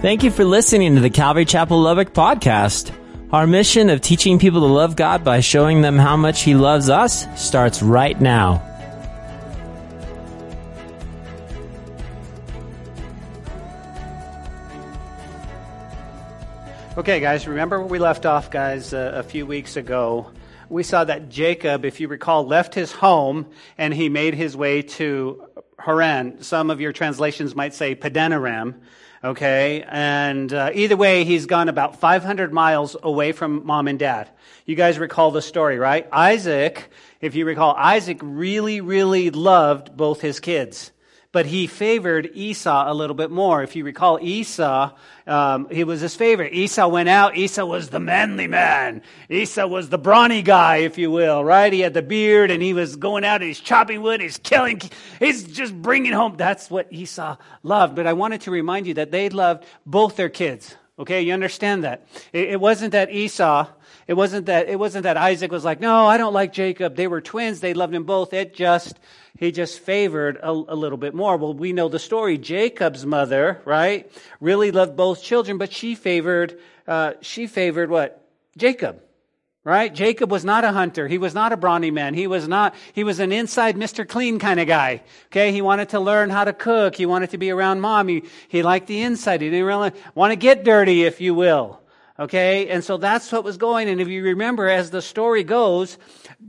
[0.00, 2.90] Thank you for listening to the Calvary Chapel Lubbock podcast.
[3.34, 6.88] Our mission of teaching people to love God by showing them how much He loves
[6.88, 8.66] us starts right now.
[16.96, 20.30] Okay, guys, remember where we left off, guys, uh, a few weeks ago?
[20.70, 24.80] We saw that Jacob, if you recall, left his home and he made his way
[24.80, 25.44] to
[25.78, 26.42] Haran.
[26.42, 28.76] Some of your translations might say Padanaram.
[29.22, 34.30] Okay, and uh, either way, he's gone about 500 miles away from mom and dad.
[34.64, 36.08] You guys recall the story, right?
[36.10, 36.88] Isaac,
[37.20, 40.90] if you recall, Isaac really, really loved both his kids
[41.32, 43.62] but he favored Esau a little bit more.
[43.62, 44.92] If you recall, Esau,
[45.26, 46.52] um, he was his favorite.
[46.52, 47.36] Esau went out.
[47.36, 49.02] Esau was the manly man.
[49.28, 51.72] Esau was the brawny guy, if you will, right?
[51.72, 54.80] He had the beard and he was going out and he's chopping wood, he's killing,
[55.20, 56.36] he's just bringing home.
[56.36, 57.94] That's what Esau loved.
[57.94, 60.74] But I wanted to remind you that they loved both their kids.
[60.98, 62.06] Okay, you understand that.
[62.32, 63.66] It, it wasn't that Esau
[64.10, 67.06] it wasn't that it wasn't that Isaac was like, "No, I don't like Jacob." They
[67.06, 67.60] were twins.
[67.60, 68.32] They loved him both.
[68.32, 68.98] It just
[69.40, 71.38] he just favored a, a, little bit more.
[71.38, 72.36] Well, we know the story.
[72.36, 78.22] Jacob's mother, right, really loved both children, but she favored uh, she favored what
[78.56, 79.00] Jacob.
[79.62, 79.94] Right?
[79.94, 81.06] Jacob was not a hunter.
[81.06, 82.14] He was not a brawny man.
[82.14, 84.08] He was not, he was an inside Mr.
[84.08, 85.02] Clean kind of guy.
[85.26, 85.52] Okay?
[85.52, 86.96] He wanted to learn how to cook.
[86.96, 88.08] He wanted to be around mom.
[88.08, 89.42] He, he liked the inside.
[89.42, 91.79] He didn't really want to get dirty, if you will.
[92.20, 93.88] Okay, and so that's what was going.
[93.88, 95.96] And if you remember, as the story goes,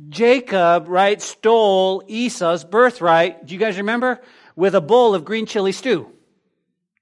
[0.09, 3.45] Jacob, right, stole Esau's birthright.
[3.45, 4.19] Do you guys remember?
[4.57, 6.11] With a bowl of green chili stew.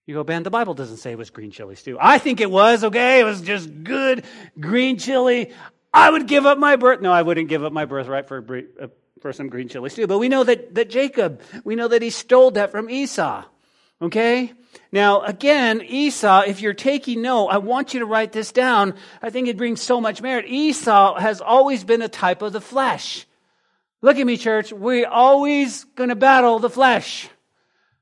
[0.05, 1.97] You go, Ben, the Bible doesn't say it was green chili stew.
[1.99, 3.19] I think it was, okay?
[3.19, 4.23] It was just good
[4.59, 5.51] green chili.
[5.91, 7.01] I would give up my birth.
[7.01, 8.45] No, I wouldn't give up my birthright for,
[8.79, 8.87] uh,
[9.19, 10.05] for some green chili stew.
[10.05, 13.45] But we know that, that Jacob, we know that he stole that from Esau.
[14.01, 14.53] Okay?
[14.91, 18.95] Now, again, Esau, if you're taking note, I want you to write this down.
[19.21, 20.45] I think it brings so much merit.
[20.47, 23.27] Esau has always been a type of the flesh.
[24.01, 24.71] Look at me, church.
[24.71, 27.29] We're always going to battle the flesh.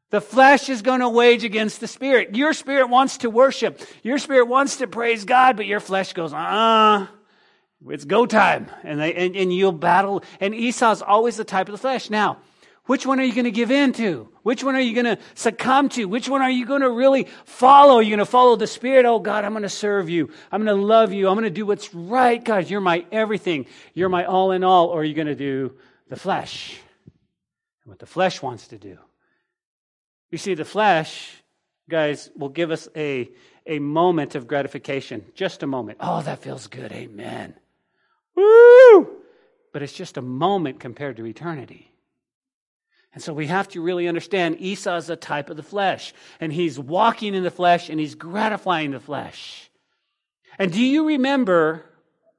[0.09, 2.35] The flesh is going to wage against the spirit.
[2.35, 3.81] Your spirit wants to worship.
[4.03, 7.07] Your spirit wants to praise God, but your flesh goes, ah, uh,
[7.89, 8.71] it's go time.
[8.83, 10.23] And, they, and, and you'll battle.
[10.39, 12.09] And Esau's always the type of the flesh.
[12.09, 12.37] Now,
[12.87, 14.29] which one are you going to give in to?
[14.43, 16.05] Which one are you going to succumb to?
[16.05, 17.95] Which one are you going to really follow?
[17.95, 19.05] Are you going to follow the Spirit?
[19.05, 20.31] Oh, God, I'm going to serve you.
[20.51, 21.27] I'm going to love you.
[21.27, 22.43] I'm going to do what's right.
[22.43, 23.65] God, you're my everything.
[23.93, 24.87] You're my all in all.
[24.87, 25.73] Or are you going to do
[26.07, 26.79] the flesh?
[27.83, 28.97] And what the flesh wants to do.
[30.31, 31.43] You see, the flesh,
[31.89, 33.29] guys, will give us a,
[33.65, 35.25] a moment of gratification.
[35.35, 35.97] Just a moment.
[36.01, 36.93] Oh, that feels good.
[36.93, 37.53] Amen.
[38.33, 39.09] Woo!
[39.73, 41.91] But it's just a moment compared to eternity.
[43.17, 46.53] And so we have to really understand Esau is a type of the flesh, and
[46.53, 49.71] he's walking in the flesh and he's gratifying the flesh.
[50.59, 51.83] And do you remember?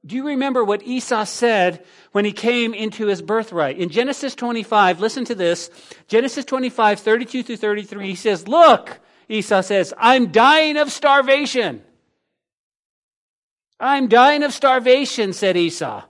[0.05, 3.77] Do you remember what Esau said when he came into his birthright?
[3.77, 5.69] In Genesis 25, listen to this.
[6.07, 11.83] Genesis 25, 32 through 33, he says, Look, Esau says, I'm dying of starvation.
[13.81, 16.05] I'm dying of starvation, said Esau.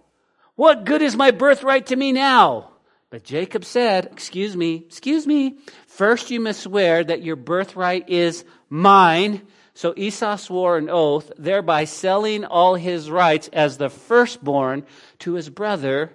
[0.53, 2.68] What good is my birthright to me now?
[3.11, 5.57] But Jacob said, Excuse me, excuse me.
[5.87, 9.47] First you must swear that your birthright is mine.
[9.73, 14.85] So Esau swore an oath, thereby selling all his rights as the firstborn
[15.19, 16.13] to his brother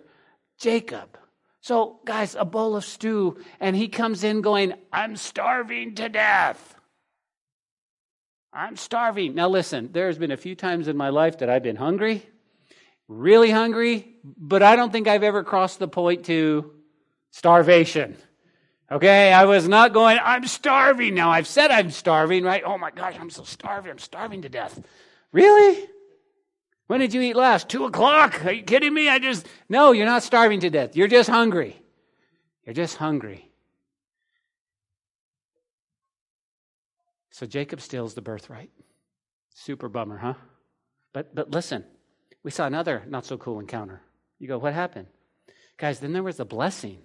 [0.59, 1.19] Jacob.
[1.60, 6.75] So, guys, a bowl of stew, and he comes in going, I'm starving to death.
[8.53, 9.34] I'm starving.
[9.34, 12.22] Now, listen, there's been a few times in my life that I've been hungry,
[13.09, 16.71] really hungry, but I don't think I've ever crossed the point to
[17.34, 18.17] starvation.
[18.91, 21.31] Okay, I was not going, I'm starving now.
[21.31, 22.62] I've said I'm starving, right?
[22.65, 23.91] Oh my gosh, I'm so starving.
[23.91, 24.81] I'm starving to death.
[25.33, 25.89] Really?
[26.87, 27.69] When did you eat last?
[27.69, 28.45] Two o'clock?
[28.45, 29.09] Are you kidding me?
[29.09, 30.95] I just, no, you're not starving to death.
[30.95, 31.77] You're just hungry.
[32.65, 33.51] You're just hungry.
[37.31, 38.71] So Jacob steals the birthright.
[39.54, 40.34] Super bummer, huh?
[41.13, 41.84] But, but listen,
[42.45, 44.03] we saw another not so cool encounter.
[44.39, 45.09] You go, what happened?
[45.78, 46.98] Guys, then there was a blessing.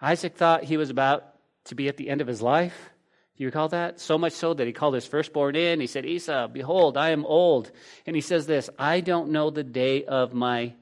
[0.00, 1.24] Isaac thought he was about
[1.64, 2.90] to be at the end of his life.
[3.36, 4.00] Do you recall that?
[4.00, 5.80] So much so that he called his firstborn in.
[5.80, 7.70] He said, Esau, behold, I am old.
[8.06, 10.74] And he says this, I don't know the day of my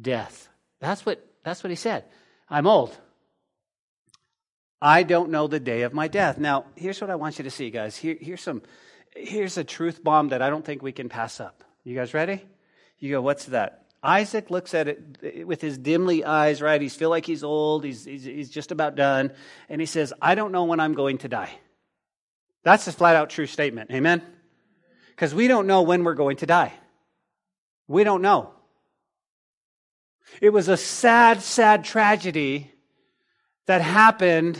[0.00, 0.48] death.
[0.80, 2.04] That's what, that's what he said.
[2.48, 2.96] I'm old.
[4.82, 6.38] I don't know the day of my death.
[6.38, 7.96] Now, here's what I want you to see, guys.
[7.96, 8.62] Here, here's some,
[9.14, 11.64] here's a truth bomb that I don't think we can pass up.
[11.84, 12.42] You guys ready?
[12.98, 13.86] You go, what's that?
[14.02, 16.80] Isaac looks at it with his dimly eyes, right?
[16.80, 17.84] He's feel like he's old.
[17.84, 19.32] He's, he's, he's just about done.
[19.68, 21.50] And he says, I don't know when I'm going to die.
[22.62, 23.90] That's a flat out true statement.
[23.90, 24.22] Amen?
[25.10, 26.72] Because we don't know when we're going to die.
[27.88, 28.52] We don't know.
[30.40, 32.72] It was a sad, sad tragedy
[33.66, 34.58] that happened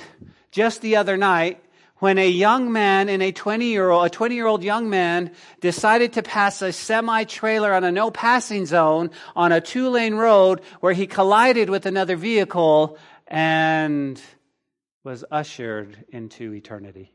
[0.50, 1.62] just the other night
[2.00, 5.30] when a young man in a 20 year old, a 20 year old young man
[5.60, 10.14] decided to pass a semi trailer on a no passing zone on a two lane
[10.14, 12.98] road where he collided with another vehicle
[13.28, 14.20] and
[15.04, 17.12] was ushered into eternity.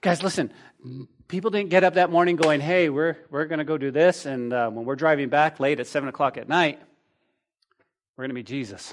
[0.00, 0.52] Guys, listen,
[1.28, 4.26] people didn't get up that morning going, hey, we're, we're going to go do this.
[4.26, 6.78] And uh, when we're driving back late at 7 o'clock at night,
[8.16, 8.92] we're going to meet Jesus.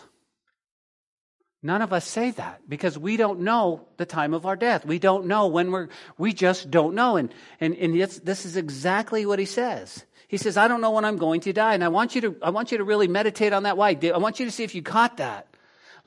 [1.63, 4.83] None of us say that because we don't know the time of our death.
[4.83, 7.17] We don't know when we're, we just don't know.
[7.17, 10.05] And, and, and this is exactly what he says.
[10.27, 11.75] He says, I don't know when I'm going to die.
[11.75, 13.77] And I want you to, I want you to really meditate on that.
[13.77, 13.97] Why?
[14.01, 15.47] I want you to see if you caught that.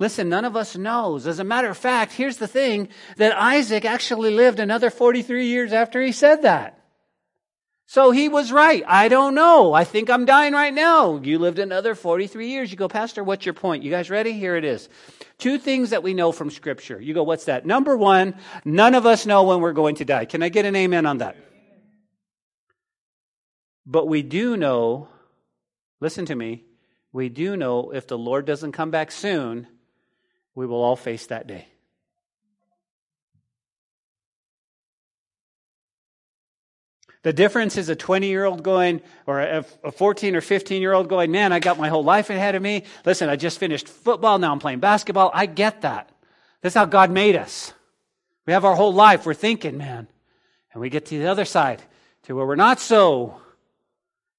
[0.01, 1.27] Listen, none of us knows.
[1.27, 5.73] As a matter of fact, here's the thing that Isaac actually lived another 43 years
[5.73, 6.84] after he said that.
[7.87, 8.83] So he was right.
[8.87, 9.75] I don't know.
[9.75, 11.21] I think I'm dying right now.
[11.23, 12.71] You lived another 43 years.
[12.71, 13.83] You go, Pastor, what's your point?
[13.83, 14.33] You guys ready?
[14.33, 14.89] Here it is.
[15.39, 17.01] Two things that we know from Scripture.
[17.01, 17.67] You go, what's that?
[17.67, 20.25] Number one, none of us know when we're going to die.
[20.25, 21.37] Can I get an amen on that?
[23.87, 25.09] But we do know,
[26.01, 26.65] listen to me,
[27.13, 29.67] we do know if the Lord doesn't come back soon,
[30.55, 31.69] we will all face that day.
[37.25, 41.09] The difference is a 20 year old going, or a 14 or 15 year old
[41.09, 42.85] going, man, I got my whole life ahead of me.
[43.07, 44.39] Listen, I just finished football.
[44.39, 45.31] Now I'm playing basketball.
[45.33, 46.11] I get that.
[46.61, 47.73] That's how God made us.
[48.47, 49.25] We have our whole life.
[49.25, 50.07] We're thinking, man.
[50.73, 51.83] And we get to the other side
[52.25, 53.41] to where we're not so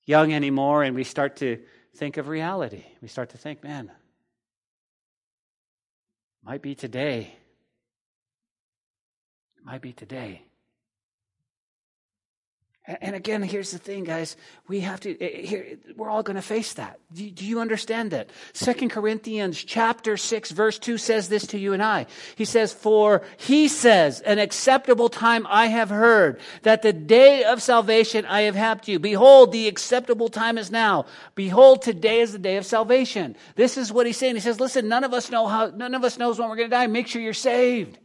[0.05, 1.57] young anymore and we start to
[1.95, 2.83] think of reality.
[3.01, 3.91] We start to think, man,
[6.43, 7.33] might be today.
[9.57, 10.43] It might be today.
[12.87, 14.37] And again, here's the thing, guys.
[14.67, 16.99] We have to, eh, eh, we're all going to face that.
[17.11, 18.29] Do, do you understand that?
[18.53, 22.05] Second Corinthians chapter 6 verse 2 says this to you and I.
[22.35, 27.63] He says, for he says, an acceptable time I have heard that the day of
[27.63, 28.99] salvation I have helped you.
[28.99, 31.07] Behold, the acceptable time is now.
[31.33, 33.35] Behold, today is the day of salvation.
[33.55, 34.35] This is what he's saying.
[34.35, 36.69] He says, listen, none of us know how, none of us knows when we're going
[36.69, 36.85] to die.
[36.85, 37.97] Make sure you're saved.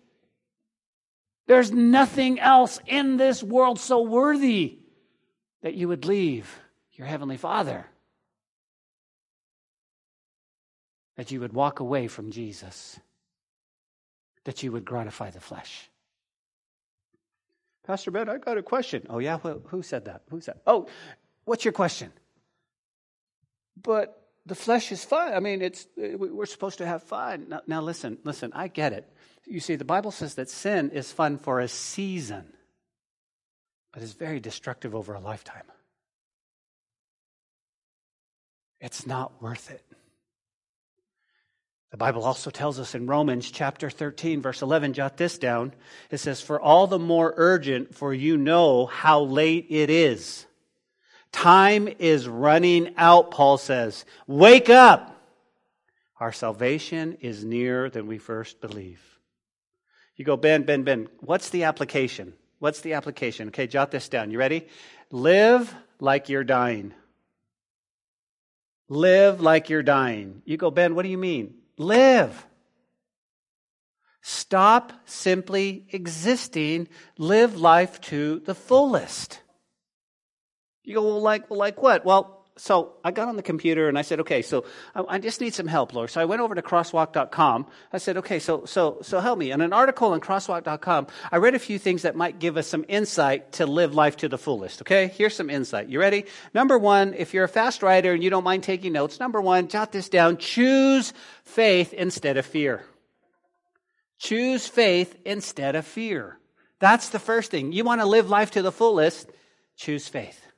[1.50, 4.78] There's nothing else in this world so worthy
[5.62, 6.60] that you would leave
[6.92, 7.86] your Heavenly Father,
[11.16, 13.00] that you would walk away from Jesus,
[14.44, 15.90] that you would gratify the flesh.
[17.84, 19.08] Pastor Ben, I got a question.
[19.10, 19.38] Oh, yeah?
[19.38, 20.22] Who said that?
[20.30, 20.60] Who said?
[20.68, 20.86] Oh,
[21.46, 22.12] what's your question?
[23.82, 25.34] But the flesh is fun.
[25.34, 27.46] I mean, it's we're supposed to have fun.
[27.48, 28.52] Now, now listen, listen.
[28.54, 29.12] I get it.
[29.46, 32.52] You see, the Bible says that sin is fun for a season,
[33.92, 35.64] but is very destructive over a lifetime.
[38.80, 39.84] It's not worth it.
[41.90, 45.72] The Bible also tells us in Romans chapter 13, verse 11, jot this down.
[46.10, 50.46] It says, For all the more urgent, for you know how late it is.
[51.32, 54.04] Time is running out, Paul says.
[54.28, 55.16] Wake up!
[56.20, 59.00] Our salvation is nearer than we first believe.
[60.20, 62.34] You go, Ben, Ben, Ben, what's the application?
[62.58, 63.48] What's the application?
[63.48, 64.30] Okay, jot this down.
[64.30, 64.66] You ready?
[65.10, 66.92] Live like you're dying.
[68.90, 70.42] Live like you're dying.
[70.44, 71.54] You go, Ben, what do you mean?
[71.78, 72.46] Live.
[74.20, 76.88] Stop simply existing.
[77.16, 79.40] Live life to the fullest.
[80.84, 82.04] You go, well, like, well, like what?
[82.04, 85.54] Well, so I got on the computer and I said, okay, so I just need
[85.54, 86.10] some help, Lord.
[86.10, 87.66] So I went over to crosswalk.com.
[87.90, 89.50] I said, okay, so, so, so help me.
[89.50, 92.84] In an article on crosswalk.com, I read a few things that might give us some
[92.86, 94.82] insight to live life to the fullest.
[94.82, 95.08] Okay.
[95.08, 95.88] Here's some insight.
[95.88, 96.26] You ready?
[96.52, 99.68] Number one, if you're a fast writer and you don't mind taking notes, number one,
[99.68, 100.36] jot this down.
[100.36, 101.14] Choose
[101.44, 102.84] faith instead of fear.
[104.18, 106.38] Choose faith instead of fear.
[106.78, 107.72] That's the first thing.
[107.72, 109.30] You want to live life to the fullest,
[109.76, 110.49] choose faith.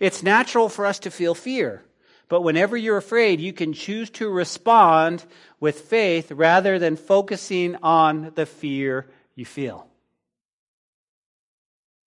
[0.00, 1.82] It's natural for us to feel fear.
[2.28, 5.24] But whenever you're afraid, you can choose to respond
[5.60, 9.86] with faith rather than focusing on the fear you feel.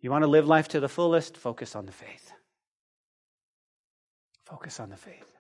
[0.02, 1.38] You want to live life to the fullest?
[1.38, 2.32] Focus on the faith.
[4.46, 5.32] Focus on the faith.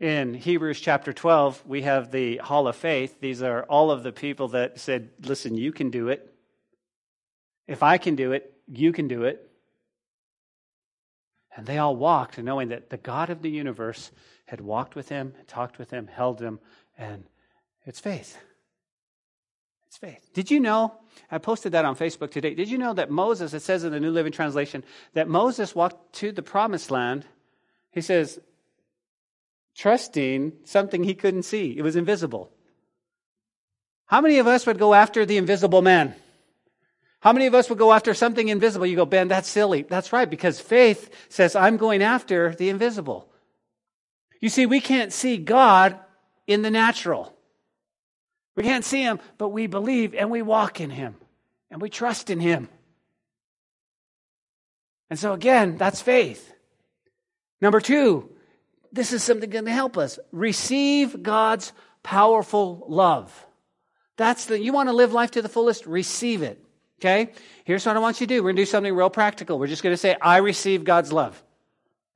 [0.00, 3.20] In Hebrews chapter 12, we have the Hall of Faith.
[3.20, 6.34] These are all of the people that said, Listen, you can do it.
[7.68, 9.48] If I can do it, you can do it.
[11.56, 14.10] And they all walked, knowing that the God of the universe
[14.46, 16.58] had walked with him, talked with him, held him,
[16.98, 17.24] and
[17.86, 18.38] it's faith.
[19.86, 20.30] It's faith.
[20.34, 20.94] Did you know?
[21.30, 22.54] I posted that on Facebook today.
[22.54, 24.82] Did you know that Moses, it says in the New Living Translation,
[25.12, 27.24] that Moses walked to the promised land?
[27.92, 28.40] He says,
[29.76, 31.76] trusting something he couldn't see.
[31.76, 32.50] It was invisible.
[34.06, 36.14] How many of us would go after the invisible man?
[37.24, 38.84] How many of us would go after something invisible?
[38.84, 39.80] You go, Ben, that's silly.
[39.80, 43.30] That's right, because faith says, I'm going after the invisible.
[44.42, 45.98] You see, we can't see God
[46.46, 47.34] in the natural.
[48.56, 51.16] We can't see him, but we believe and we walk in him
[51.70, 52.68] and we trust in him.
[55.08, 56.52] And so, again, that's faith.
[57.58, 58.28] Number two,
[58.92, 60.18] this is something going to help us.
[60.30, 63.46] Receive God's powerful love.
[64.18, 65.86] That's the, you want to live life to the fullest?
[65.86, 66.63] Receive it.
[67.00, 67.32] Okay?
[67.64, 68.42] Here's what I want you to do.
[68.42, 69.58] We're going to do something real practical.
[69.58, 71.42] We're just going to say, I receive God's love.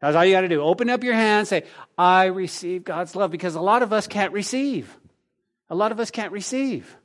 [0.01, 0.63] That's all you got to do.
[0.63, 1.65] Open up your hand, say,
[1.97, 4.97] I receive God's love, because a lot of us can't receive.
[5.71, 6.97] A lot of us can't receive.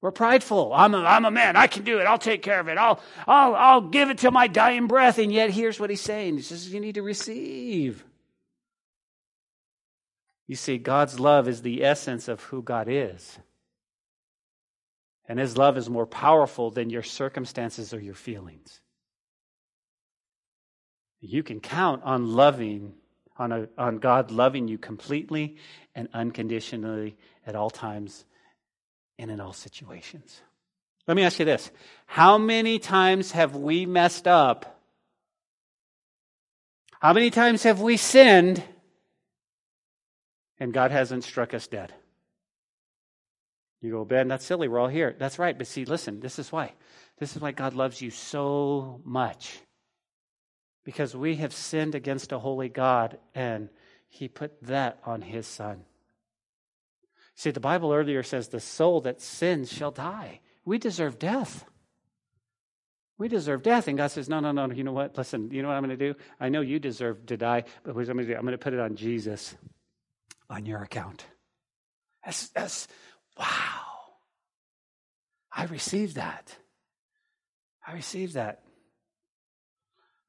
[0.00, 0.72] We're prideful.
[0.74, 1.54] I'm a, I'm a man.
[1.54, 2.04] I can do it.
[2.04, 2.76] I'll take care of it.
[2.76, 5.18] I'll, I'll, I'll give it till my dying breath.
[5.18, 6.36] And yet, here's what he's saying.
[6.36, 8.04] He says, You need to receive.
[10.48, 13.38] You see, God's love is the essence of who God is.
[15.28, 18.80] And his love is more powerful than your circumstances or your feelings.
[21.20, 22.94] You can count on loving,
[23.36, 25.56] on, a, on God loving you completely
[25.94, 28.24] and unconditionally at all times
[29.18, 30.40] and in all situations.
[31.06, 31.70] Let me ask you this
[32.06, 34.80] How many times have we messed up?
[37.00, 38.62] How many times have we sinned
[40.60, 41.92] and God hasn't struck us dead?
[43.82, 44.68] You go, Ben, that's silly.
[44.68, 45.14] We're all here.
[45.18, 45.58] That's right.
[45.58, 46.72] But see, listen, this is why.
[47.18, 49.58] This is why God loves you so much.
[50.84, 53.68] Because we have sinned against a holy God, and
[54.08, 55.84] He put that on His Son.
[57.34, 60.40] See, the Bible earlier says the soul that sins shall die.
[60.64, 61.64] We deserve death.
[63.18, 63.88] We deserve death.
[63.88, 65.16] And God says, No, no, no, you know what?
[65.18, 66.18] Listen, you know what I'm going to do?
[66.38, 68.36] I know you deserve to die, but what I'm going to do?
[68.36, 69.56] I'm going to put it on Jesus
[70.48, 71.24] on your account.
[72.24, 72.88] That's, that's
[73.38, 73.46] wow.
[75.54, 76.56] I received that.
[77.86, 78.62] I received that.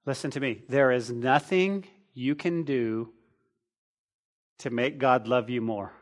[0.05, 0.63] Listen to me.
[0.67, 3.13] There is nothing you can do
[4.60, 5.93] to make God love you more.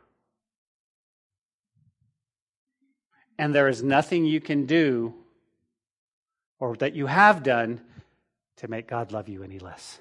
[3.37, 5.13] And there is nothing you can do
[6.59, 7.81] or that you have done
[8.57, 9.99] to make God love you any less.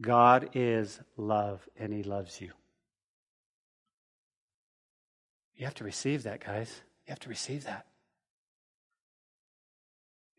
[0.00, 2.52] God is love and he loves you.
[5.56, 6.80] You have to receive that, guys.
[7.06, 7.86] You have to receive that.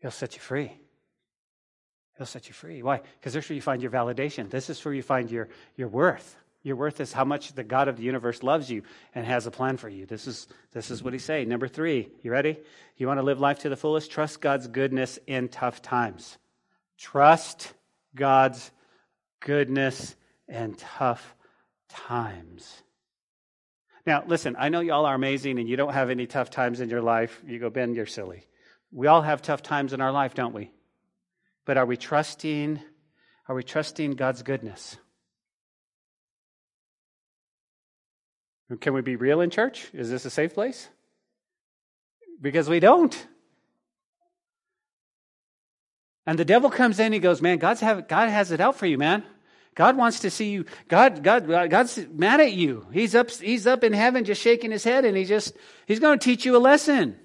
[0.00, 0.72] He'll set you free.
[2.16, 2.82] He'll set you free.
[2.82, 3.00] Why?
[3.18, 4.50] Because this is where you find your validation.
[4.50, 6.36] This is where you find your, your worth.
[6.62, 8.82] Your worth is how much the God of the universe loves you
[9.14, 10.04] and has a plan for you.
[10.04, 11.48] This is, this is what he's saying.
[11.48, 12.58] Number three, you ready?
[12.96, 14.10] You want to live life to the fullest?
[14.10, 16.38] Trust God's goodness in tough times.
[16.98, 17.72] Trust
[18.14, 18.70] God's
[19.40, 20.16] goodness
[20.48, 21.36] in tough
[21.88, 22.82] times.
[24.06, 26.88] Now, listen, I know y'all are amazing and you don't have any tough times in
[26.88, 27.42] your life.
[27.44, 28.44] You go, Ben, you're silly.
[28.92, 30.70] We all have tough times in our life, don't we?
[31.64, 32.80] But are we trusting,
[33.48, 34.96] are we trusting God's goodness?
[38.80, 39.88] Can we be real in church?
[39.92, 40.88] Is this a safe place?
[42.40, 43.26] Because we don't.
[46.26, 48.86] And the devil comes in, he goes, Man, God's have, God has it out for
[48.86, 49.24] you, man.
[49.76, 50.64] God wants to see you.
[50.88, 52.86] God, God, God's mad at you.
[52.92, 55.54] He's up, he's up in heaven just shaking his head and he just,
[55.86, 57.16] he's going to teach you a lesson.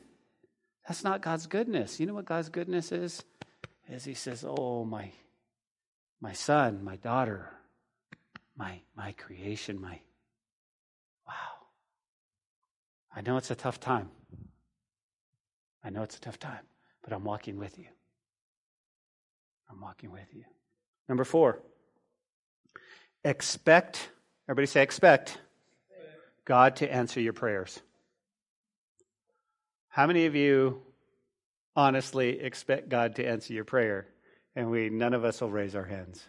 [0.86, 1.98] That's not God's goodness.
[1.98, 3.24] You know what God's goodness is?
[3.89, 5.12] Is he says, Oh, my,
[6.20, 7.50] my son, my daughter,
[8.58, 10.00] my, my creation, my,
[11.25, 11.67] Wow.
[13.15, 14.10] I know it's a tough time.
[15.86, 16.65] I know it's a tough time,
[17.01, 17.88] but I'm walking with you.
[19.70, 20.43] I'm walking with you.
[21.08, 21.62] Number four,
[23.23, 24.09] expect,
[24.47, 25.37] everybody say expect,
[26.45, 27.79] God to answer your prayers.
[29.89, 30.81] How many of you
[31.75, 34.07] honestly expect God to answer your prayer?
[34.55, 36.23] And we, none of us will raise our hands.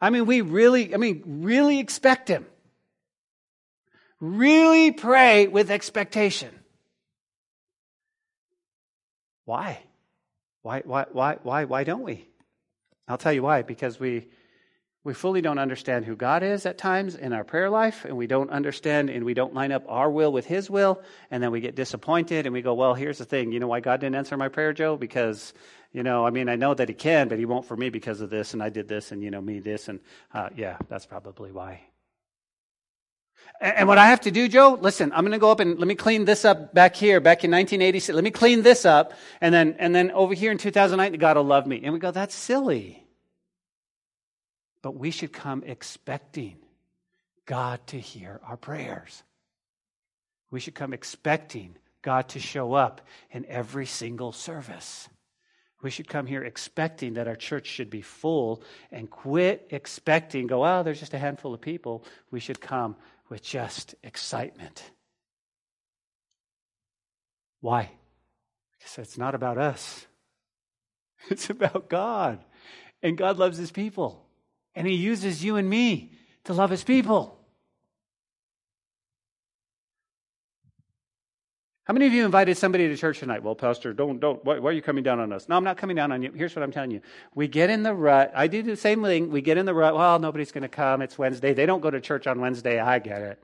[0.00, 2.46] I mean, we really, I mean, really expect Him.
[4.20, 6.50] Really pray with expectation.
[9.44, 9.80] Why?
[10.62, 12.28] Why, why, why, why, why don't we?
[13.08, 13.62] I'll tell you why.
[13.62, 14.28] Because we,
[15.04, 18.28] we fully don't understand who God is at times in our prayer life, and we
[18.28, 21.60] don't understand and we don't line up our will with His will, and then we
[21.60, 23.50] get disappointed and we go, Well, here's the thing.
[23.50, 24.96] You know why God didn't answer my prayer, Joe?
[24.96, 25.54] Because,
[25.92, 28.20] you know, I mean, I know that He can, but He won't for me because
[28.20, 29.98] of this, and I did this, and, you know, me this, and
[30.32, 31.80] uh, yeah, that's probably why.
[33.60, 35.86] And what I have to do, Joe, listen, I'm going to go up and let
[35.86, 38.14] me clean this up back here, back in 1986.
[38.14, 39.12] Let me clean this up.
[39.40, 41.80] And then, and then over here in 2009, God will love me.
[41.84, 43.01] And we go, that's silly.
[44.82, 46.56] But we should come expecting
[47.46, 49.22] God to hear our prayers.
[50.50, 55.08] We should come expecting God to show up in every single service.
[55.82, 60.64] We should come here expecting that our church should be full and quit expecting, go,
[60.64, 62.04] oh, there's just a handful of people.
[62.30, 62.96] We should come
[63.28, 64.90] with just excitement.
[67.60, 67.90] Why?
[68.78, 70.06] Because it's not about us,
[71.30, 72.44] it's about God.
[73.02, 74.24] And God loves his people.
[74.74, 76.12] And he uses you and me
[76.44, 77.38] to love his people.
[81.84, 83.42] How many of you invited somebody to church tonight?
[83.42, 84.44] Well, Pastor, don't, don't.
[84.44, 85.48] Why, why, are you coming down on us?
[85.48, 86.30] No, I'm not coming down on you.
[86.30, 87.00] Here's what I'm telling you.
[87.34, 88.32] We get in the rut.
[88.36, 89.30] I do the same thing.
[89.30, 89.96] We get in the rut.
[89.96, 91.02] Well, nobody's going to come.
[91.02, 91.54] It's Wednesday.
[91.54, 92.78] They don't go to church on Wednesday.
[92.78, 93.42] I get it.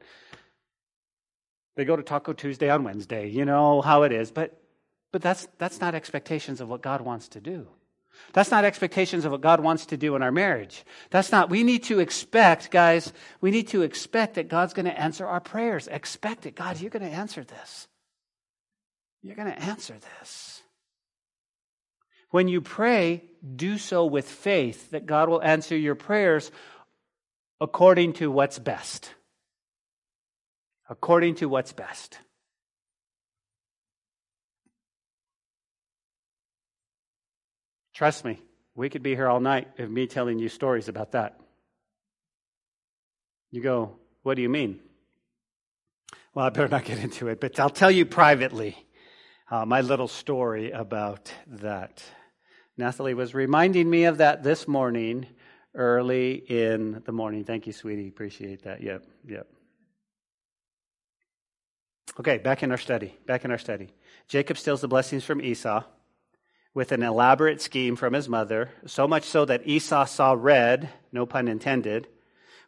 [1.75, 3.29] They go to Taco Tuesday on Wednesday.
[3.29, 4.31] You know how it is.
[4.31, 4.61] But,
[5.11, 7.67] but that's, that's not expectations of what God wants to do.
[8.33, 10.85] That's not expectations of what God wants to do in our marriage.
[11.11, 15.01] That's not, we need to expect, guys, we need to expect that God's going to
[15.01, 15.89] answer our prayers.
[15.89, 16.55] Expect it.
[16.55, 17.89] God, you're going to answer this.
[19.23, 20.63] You're going to answer this.
[22.31, 23.25] When you pray,
[23.57, 26.51] do so with faith that God will answer your prayers
[27.61, 29.15] according to what's best.
[30.91, 32.19] According to what's best.
[37.99, 38.41] Trust me,
[38.77, 41.41] we could be here all night of me telling you stories about that.
[43.51, 44.79] You go, what do you mean?
[46.33, 48.77] Well, I better not get into it, but I'll tell you privately
[49.51, 52.05] uh, my little story about that.
[52.77, 55.27] Nathalie was reminding me of that this morning,
[55.75, 57.43] early in the morning.
[57.43, 58.07] Thank you, sweetie.
[58.07, 58.81] Appreciate that.
[58.81, 59.49] Yep, yep.
[62.21, 63.13] Okay, back in our study.
[63.27, 63.93] Back in our study.
[64.29, 65.83] Jacob steals the blessings from Esau
[66.75, 71.27] with an elaborate scheme from his mother, so much so that Esau saw red, no
[71.27, 72.07] pun intended,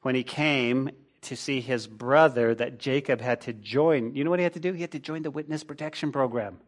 [0.03, 0.91] when he came
[1.23, 4.15] to see his brother that Jacob had to join.
[4.15, 4.73] You know what he had to do?
[4.73, 6.59] He had to join the witness protection program.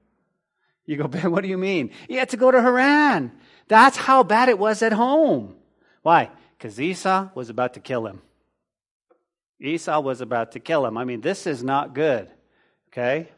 [0.85, 1.91] You go, Ben, what do you mean?
[2.09, 3.33] He had to go to Haran.
[3.69, 5.57] That's how bad it was at home.
[6.03, 6.31] Why?
[6.59, 8.21] Because Esau was about to kill him.
[9.61, 10.99] Esau was about to kill him.
[10.99, 12.29] I mean, this is not good.
[12.89, 13.31] Okay?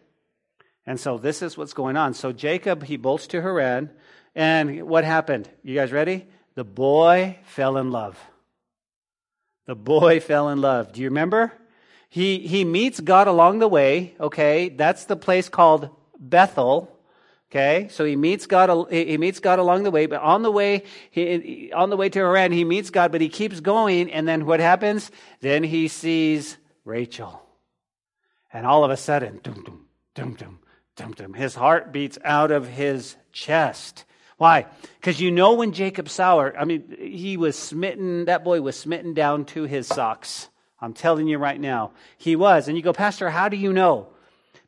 [0.87, 2.15] And so this is what's going on.
[2.15, 3.91] So Jacob, he bolts to Haran.
[4.35, 5.49] And what happened?
[5.63, 6.27] You guys ready?
[6.55, 8.19] The boy fell in love.
[9.67, 10.93] The boy fell in love.
[10.93, 11.53] Do you remember?
[12.09, 14.15] He, he meets God along the way.
[14.21, 14.69] Okay.
[14.69, 16.91] That's the place called Bethel.
[17.55, 18.91] Okay, so he meets God.
[18.91, 22.19] He meets God along the way, but on the way, he, on the way to
[22.19, 24.11] Haran, he meets God, but he keeps going.
[24.11, 25.13] And then what happens?
[25.41, 27.41] Then he sees Rachel,
[28.53, 30.59] and all of a sudden, dum dum dum dum.
[31.35, 34.05] His heart beats out of his chest.
[34.37, 34.67] Why?
[35.01, 39.15] Because you know when Jacob saw I mean, he was smitten, that boy was smitten
[39.15, 40.49] down to his socks.
[40.81, 41.93] I'm telling you right now.
[42.19, 42.69] He was.
[42.69, 44.09] And you go, Pastor, how do you know?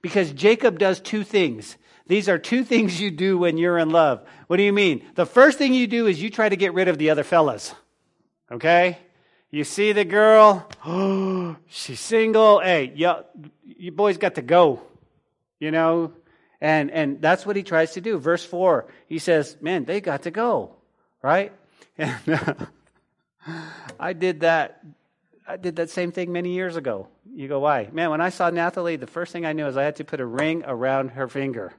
[0.02, 1.76] Because Jacob does two things.
[2.06, 4.26] These are two things you do when you're in love.
[4.46, 5.04] What do you mean?
[5.14, 7.74] The first thing you do is you try to get rid of the other fellas.
[8.50, 8.98] Okay?
[9.50, 12.60] You see the girl, oh, she's single.
[12.60, 13.12] Hey, you,
[13.64, 14.82] you boys got to go
[15.58, 16.12] you know?
[16.60, 18.18] And, and that's what he tries to do.
[18.18, 20.76] Verse 4, he says, Man, they got to go,
[21.22, 21.52] right?
[21.98, 22.54] And uh,
[23.98, 24.84] I did that.
[25.48, 27.08] I did that same thing many years ago.
[27.34, 27.88] You go, why?
[27.92, 30.20] Man, when I saw Nathalie, the first thing I knew is I had to put
[30.20, 31.72] a ring around her finger.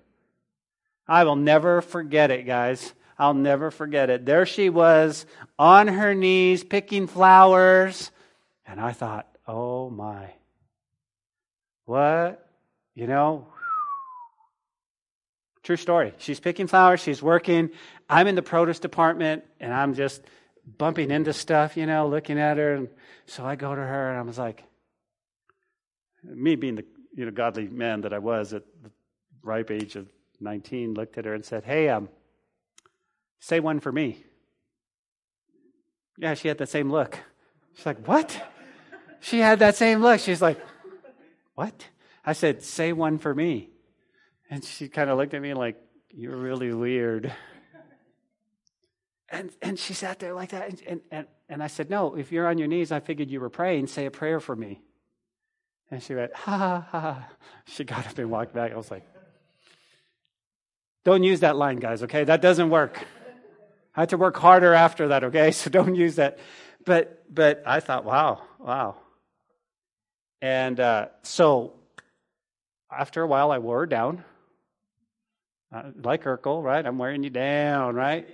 [1.07, 2.93] I will never forget it, guys.
[3.17, 4.25] I'll never forget it.
[4.25, 5.25] There she was
[5.57, 8.11] on her knees picking flowers.
[8.65, 10.31] And I thought, oh my.
[11.85, 12.47] What?
[12.93, 13.47] You know,
[15.67, 16.13] True story.
[16.17, 17.71] She's picking flowers, she's working.
[18.09, 20.21] I'm in the produce department, and I'm just
[20.77, 22.75] bumping into stuff, you know, looking at her.
[22.75, 22.87] And
[23.25, 24.63] so I go to her, and I was like,
[26.23, 28.91] me being the you know godly man that I was at the
[29.43, 30.07] ripe age of
[30.39, 32.07] 19, looked at her and said, "Hey, um,
[33.41, 34.23] say one for me."
[36.17, 37.19] Yeah, she had that same look.
[37.73, 38.41] She's like, "What?"
[39.19, 40.21] She had that same look.
[40.21, 40.65] She's like,
[41.55, 41.87] "What?"
[42.23, 43.71] I said, "Say one for me."
[44.49, 45.77] And she kind of looked at me like,
[46.11, 47.33] You're really weird.
[49.29, 50.81] And, and she sat there like that.
[50.87, 53.49] And, and, and I said, No, if you're on your knees, I figured you were
[53.49, 53.87] praying.
[53.87, 54.79] Say a prayer for me.
[55.91, 57.29] And she went, Ha ha ha.
[57.65, 58.71] She got up and walked back.
[58.71, 59.03] I was like,
[61.03, 62.23] Don't use that line, guys, okay?
[62.23, 63.05] That doesn't work.
[63.97, 65.51] I had to work harder after that, okay?
[65.51, 66.37] So don't use that.
[66.85, 68.95] But, but I thought, wow, wow.
[70.39, 71.73] And uh, so
[72.91, 74.23] after a while, I wore her down.
[75.71, 76.85] Uh, like Urkel, right?
[76.85, 78.27] I'm wearing you down, right?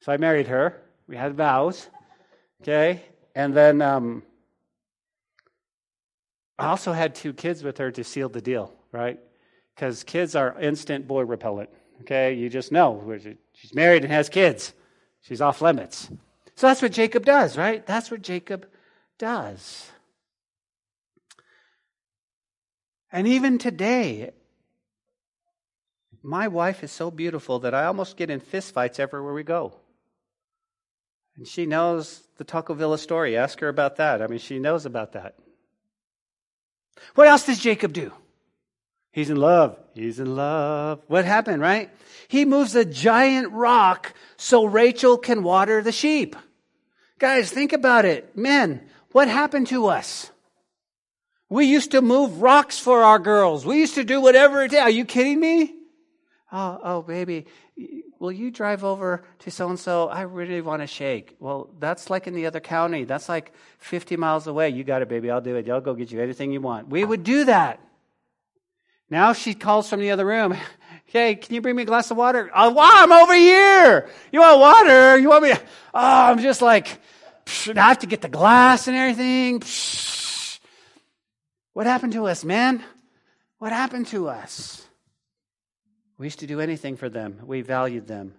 [0.00, 0.80] So I married her.
[1.06, 1.88] We had vows.
[2.62, 3.02] Okay?
[3.34, 4.22] And then um,
[6.58, 9.20] I also had two kids with her to seal the deal, right?
[9.74, 11.70] Because kids are instant boy repellent.
[12.00, 12.34] Okay?
[12.34, 13.16] You just know.
[13.52, 14.72] She's married and has kids.
[15.20, 16.10] She's off limits.
[16.56, 17.86] So that's what Jacob does, right?
[17.86, 18.66] That's what Jacob
[19.18, 19.90] does.
[23.12, 24.32] And even today,
[26.28, 29.72] my wife is so beautiful that I almost get in fistfights everywhere we go.
[31.38, 33.36] And she knows the Tocqueville story.
[33.36, 34.20] Ask her about that.
[34.20, 35.36] I mean, she knows about that.
[37.14, 38.12] What else does Jacob do?
[39.10, 39.78] He's in love.
[39.94, 41.00] He's in love.
[41.06, 41.90] What happened, right?
[42.28, 46.36] He moves a giant rock so Rachel can water the sheep.
[47.18, 48.36] Guys, think about it.
[48.36, 50.30] Men, what happened to us?
[51.48, 53.64] We used to move rocks for our girls.
[53.64, 54.78] We used to do whatever it is.
[54.78, 55.77] Are you kidding me?
[56.50, 57.46] Oh, oh, baby,
[58.18, 60.08] will you drive over to so and so?
[60.08, 61.36] I really want to shake.
[61.40, 63.04] Well, that's like in the other county.
[63.04, 64.70] That's like 50 miles away.
[64.70, 65.30] You got it, baby.
[65.30, 65.68] I'll do it.
[65.68, 66.88] I'll go get you anything you want.
[66.88, 67.80] We would do that.
[69.10, 70.56] Now she calls from the other room.
[71.10, 72.50] Hey, can you bring me a glass of water?
[72.54, 74.10] Uh, oh, wow, I'm over here.
[74.30, 75.18] You want water?
[75.18, 75.52] You want me?
[75.52, 75.58] Oh,
[75.94, 77.00] I'm just like,
[77.66, 79.62] I have to get the glass and everything.
[81.72, 82.84] What happened to us, man?
[83.56, 84.86] What happened to us?
[86.18, 87.40] We used to do anything for them.
[87.44, 88.34] We valued them.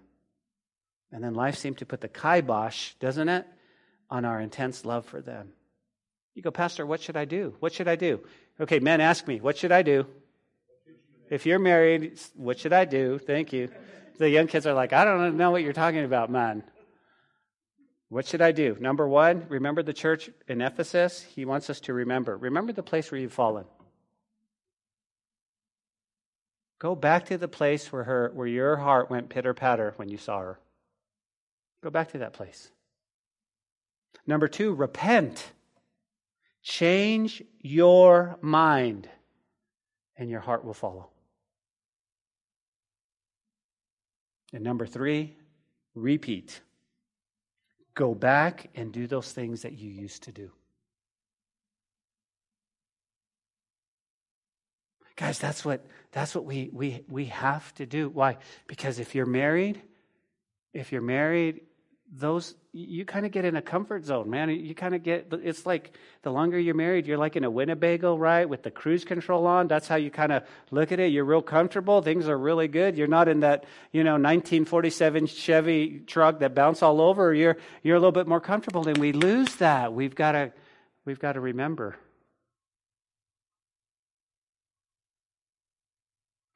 [1.10, 3.46] And then life seemed to put the kibosh, doesn't it,
[4.10, 5.52] on our intense love for them.
[6.34, 7.56] You go, Pastor, what should I do?
[7.58, 8.20] What should I do?
[8.60, 10.06] Okay, men, ask me, what should I do?
[11.30, 13.18] If you're married, what should I do?
[13.18, 13.70] Thank you.
[14.18, 16.62] The young kids are like, I don't know what you're talking about, man.
[18.08, 18.76] What should I do?
[18.78, 21.22] Number one, remember the church in Ephesus?
[21.22, 22.36] He wants us to remember.
[22.36, 23.64] Remember the place where you've fallen.
[26.80, 30.16] Go back to the place where, her, where your heart went pitter patter when you
[30.16, 30.58] saw her.
[31.82, 32.70] Go back to that place.
[34.26, 35.52] Number two, repent.
[36.62, 39.08] Change your mind,
[40.16, 41.10] and your heart will follow.
[44.52, 45.36] And number three,
[45.94, 46.60] repeat.
[47.94, 50.50] Go back and do those things that you used to do.
[55.20, 58.08] Guys, that's what that's what we we we have to do.
[58.08, 58.38] Why?
[58.66, 59.78] Because if you're married,
[60.72, 61.60] if you're married,
[62.10, 64.48] those you kind of get in a comfort zone, man.
[64.48, 68.16] You kind of get it's like the longer you're married, you're like in a Winnebago,
[68.16, 69.68] right, with the cruise control on.
[69.68, 71.12] That's how you kind of look at it.
[71.12, 72.00] You're real comfortable.
[72.00, 72.96] Things are really good.
[72.96, 77.34] You're not in that you know 1947 Chevy truck that bounce all over.
[77.34, 79.92] You're you're a little bit more comfortable, and we lose that.
[79.92, 80.52] We've got to
[81.04, 81.96] we've got to remember.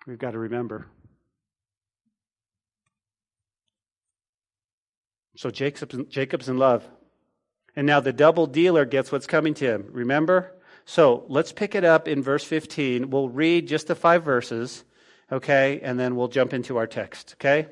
[0.06, 0.86] We've got to remember.
[5.36, 6.84] So Jacob's, Jacob's in love.
[7.76, 9.86] And now the double dealer gets what's coming to him.
[9.90, 10.52] Remember?
[10.84, 13.10] So let's pick it up in verse 15.
[13.10, 14.84] We'll read just the five verses,
[15.32, 15.80] okay?
[15.82, 17.68] And then we'll jump into our text, okay?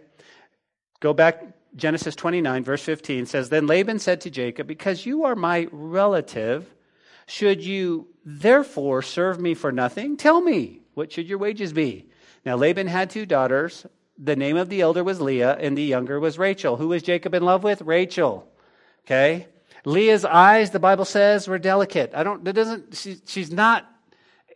[1.01, 1.45] Go back,
[1.77, 6.73] Genesis 29, verse 15 says Then Laban said to Jacob, Because you are my relative,
[7.27, 10.17] should you therefore serve me for nothing?
[10.17, 12.09] Tell me, what should your wages be?
[12.45, 13.87] Now Laban had two daughters.
[14.19, 16.77] The name of the elder was Leah, and the younger was Rachel.
[16.77, 17.83] Who was Jacob in love with?
[17.83, 18.47] Rachel.
[19.05, 19.47] Okay?
[19.85, 22.13] Leah's eyes, the Bible says, were delicate.
[22.15, 23.85] I don't, that doesn't, she, she's not,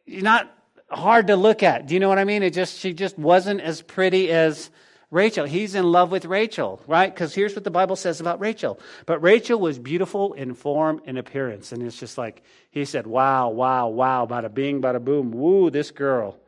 [0.07, 0.53] not
[0.88, 1.87] hard to look at.
[1.87, 2.42] Do you know what I mean?
[2.42, 4.70] It just, she just wasn't as pretty as
[5.11, 5.44] Rachel.
[5.44, 7.12] He's in love with Rachel, right?
[7.12, 8.79] Because here's what the Bible says about Rachel.
[9.05, 11.72] But Rachel was beautiful in form and appearance.
[11.72, 15.90] And it's just like, he said, wow, wow, wow, bada bing, bada boom, woo, this
[15.90, 16.38] girl.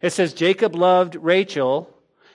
[0.00, 1.92] It says Jacob loved Rachel,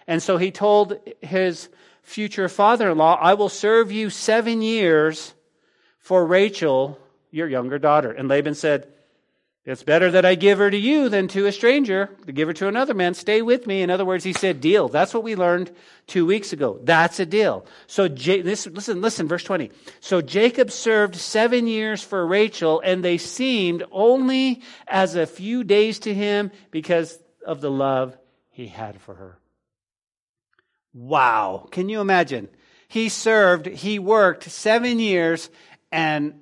[0.08, 1.70] and so he told his
[2.04, 5.34] future father in law, I will serve you seven years
[5.98, 7.00] for Rachel,
[7.32, 8.12] your younger daughter.
[8.12, 8.88] And Laban said,
[9.66, 12.54] It's better that I give her to you than to a stranger, to give her
[12.56, 13.14] to another man.
[13.14, 13.82] Stay with me.
[13.82, 14.90] In other words, he said, Deal.
[14.90, 15.72] That's what we learned
[16.06, 16.78] two weeks ago.
[16.84, 17.66] That's a deal.
[17.88, 19.72] So, this, listen, listen, verse 20.
[20.02, 26.00] So Jacob served seven years for Rachel, and they seemed only as a few days
[26.00, 28.18] to him because of the love
[28.50, 29.40] he had for her.
[30.94, 31.68] Wow.
[31.72, 32.50] Can you imagine?
[32.88, 35.50] He served, he worked seven years,
[35.92, 36.40] and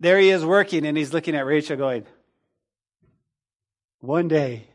[0.00, 2.06] there he is working, and he's looking at Rachel going,
[4.00, 4.66] one day.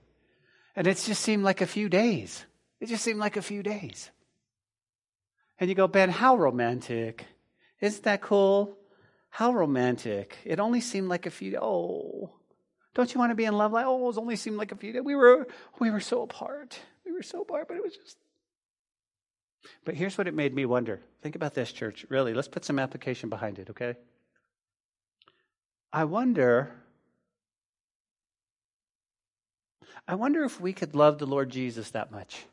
[0.75, 2.45] And it just seemed like a few days.
[2.79, 4.09] It just seemed like a few days.
[5.59, 7.25] And you go, Ben, how romantic.
[7.79, 8.77] Isn't that cool?
[9.33, 10.37] how romantic.
[10.45, 12.29] It only seemed like a few, oh,
[12.93, 13.71] don't you want to be in love?
[13.71, 15.01] Like, oh, it only seemed like a few days.
[15.01, 15.47] We were,
[15.79, 16.79] we were so apart.
[17.05, 18.17] We were so apart, but it was just.
[19.85, 20.99] But here's what it made me wonder.
[21.21, 22.05] Think about this, church.
[22.09, 23.95] Really, let's put some application behind it, okay?
[25.91, 26.71] I wonder.
[30.07, 32.45] I wonder if we could love the Lord Jesus that much.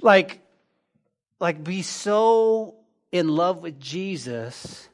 [0.00, 0.40] Like,
[1.40, 2.76] like be so
[3.10, 4.88] in love with Jesus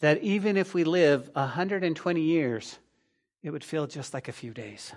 [0.00, 2.78] that even if we live 120 years,
[3.42, 4.92] it would feel just like a few days.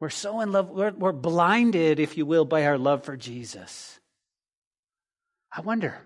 [0.00, 4.00] We're so in love, we're, we're blinded, if you will, by our love for Jesus.
[5.52, 6.00] I wonder.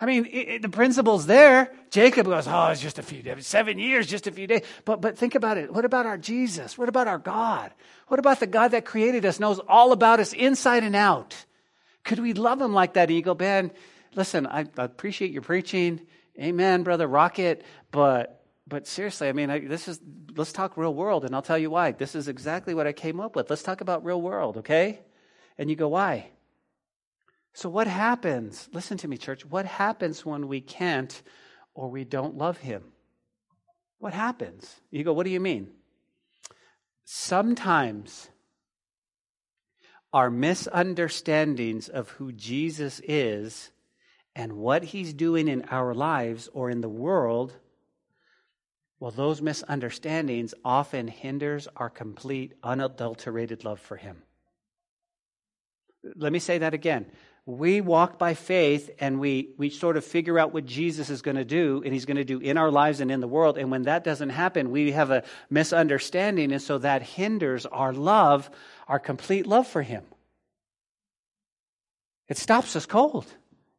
[0.00, 1.70] I mean, it, it, the principle's there.
[1.90, 5.00] Jacob goes, "Oh, it's just a few days, seven years, just a few days." But
[5.00, 5.72] but think about it.
[5.72, 6.76] What about our Jesus?
[6.76, 7.70] What about our God?
[8.08, 11.44] What about the God that created us, knows all about us inside and out?
[12.04, 13.70] Could we love him like that, Eagle Ben?
[14.14, 16.00] Listen, I, I appreciate your preaching.
[16.38, 17.64] Amen, brother Rocket.
[17.90, 20.00] But but seriously, I mean, I, this is
[20.36, 21.92] let's talk real world, and I'll tell you why.
[21.92, 23.50] This is exactly what I came up with.
[23.50, 25.00] Let's talk about real world, okay?
[25.58, 26.30] And you go, why?
[27.54, 28.68] So what happens?
[28.72, 29.44] Listen to me, church.
[29.44, 31.22] What happens when we can't
[31.74, 32.84] or we don't love him?
[33.98, 34.80] What happens?
[34.90, 35.68] You go, what do you mean?
[37.04, 38.28] Sometimes
[40.12, 43.70] our misunderstandings of who Jesus is
[44.34, 47.54] and what he's doing in our lives or in the world
[49.02, 54.22] well those misunderstandings often hinders our complete unadulterated love for him.
[56.14, 57.06] Let me say that again
[57.44, 61.36] we walk by faith and we, we sort of figure out what Jesus is going
[61.36, 63.58] to do and he's going to do in our lives and in the world.
[63.58, 66.52] And when that doesn't happen, we have a misunderstanding.
[66.52, 68.48] And so that hinders our love,
[68.86, 70.04] our complete love for him.
[72.28, 73.26] It stops us cold.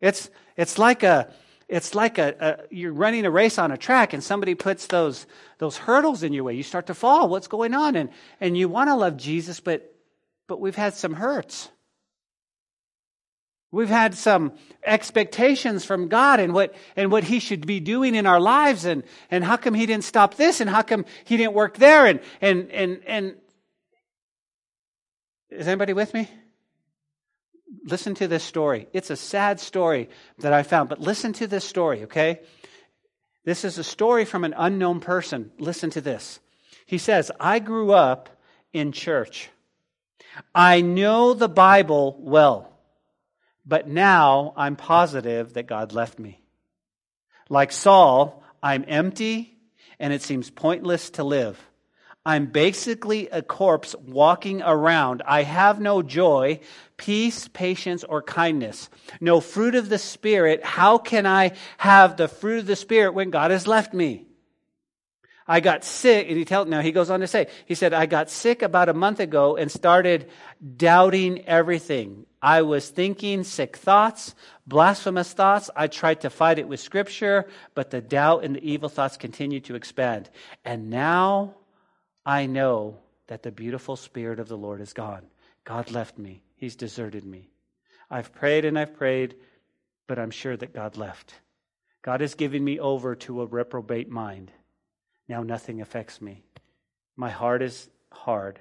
[0.02, 1.32] It's, it's like a,
[1.70, 5.26] it's like a, a, you're running a race on a track and somebody puts those
[5.60, 8.10] those hurdles in your way you start to fall what's going on and
[8.42, 9.96] and you want to love jesus but
[10.48, 11.70] but we've had some hurts
[13.74, 14.52] We've had some
[14.86, 19.02] expectations from God and what, and what He should be doing in our lives and,
[19.32, 22.20] and how come He didn't stop this and how come He didn't work there and,
[22.40, 23.36] and, and, and,
[25.50, 26.30] is anybody with me?
[27.86, 28.88] Listen to this story.
[28.94, 32.42] It's a sad story that I found, but listen to this story, okay?
[33.44, 35.52] This is a story from an unknown person.
[35.58, 36.40] Listen to this.
[36.86, 38.30] He says, I grew up
[38.72, 39.50] in church.
[40.54, 42.73] I know the Bible well.
[43.66, 46.42] But now I'm positive that God left me.
[47.50, 49.58] Like Saul, I'm empty
[50.00, 51.60] and it seems pointless to live.
[52.26, 55.24] I'm basically a corpse walking around.
[55.26, 56.62] I have no joy,
[56.96, 58.90] peace, patience, or kindness.
[59.20, 60.64] No fruit of the Spirit.
[60.64, 64.26] How can I have the fruit of the Spirit when God has left me?
[65.48, 68.06] I got sick, and he tells now he goes on to say, he said, I
[68.06, 70.30] got sick about a month ago and started
[70.78, 72.26] doubting everything.
[72.42, 75.70] I was thinking sick thoughts, blasphemous thoughts.
[75.76, 79.66] I tried to fight it with scripture, but the doubt and the evil thoughts continued
[79.66, 80.30] to expand.
[80.64, 81.56] And now
[82.26, 85.24] I know that the beautiful Spirit of the Lord is gone.
[85.66, 87.50] God left me, He's deserted me.
[88.10, 89.36] I've prayed and I've prayed,
[90.08, 91.34] but I'm sure that God left.
[92.02, 94.52] God has given me over to a reprobate mind.
[95.28, 96.44] Now nothing affects me.
[97.16, 98.60] My heart is hard.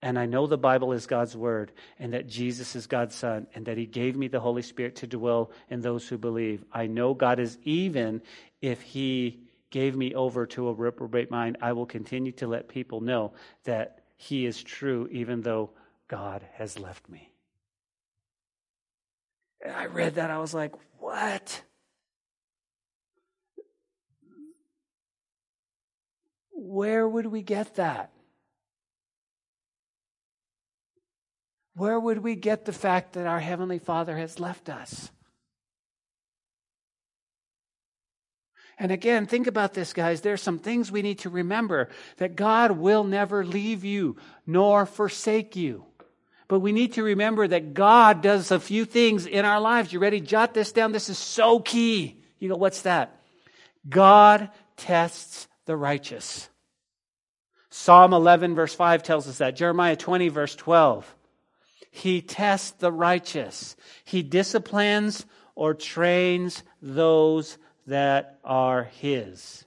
[0.00, 3.66] And I know the Bible is God's word and that Jesus is God's son and
[3.66, 6.64] that he gave me the Holy Spirit to dwell in those who believe.
[6.72, 8.22] I know God is even
[8.62, 11.58] if he gave me over to a reprobate mind.
[11.60, 13.32] I will continue to let people know
[13.64, 15.70] that he is true even though
[16.06, 17.32] God has left me.
[19.60, 20.30] And I read that.
[20.30, 21.62] I was like, what?
[26.60, 28.10] Where would we get that?
[31.74, 35.10] Where would we get the fact that our Heavenly Father has left us?
[38.76, 40.20] And again, think about this, guys.
[40.20, 44.16] There's some things we need to remember that God will never leave you
[44.46, 45.84] nor forsake you.
[46.48, 49.92] But we need to remember that God does a few things in our lives.
[49.92, 50.20] You ready?
[50.20, 50.92] Jot this down.
[50.92, 52.22] This is so key.
[52.38, 53.20] You go, what's that?
[53.88, 56.48] God tests the righteous.
[57.68, 59.54] Psalm 11, verse 5 tells us that.
[59.54, 61.14] Jeremiah 20, verse 12.
[61.90, 63.76] He tests the righteous.
[64.04, 69.66] He disciplines or trains those that are His.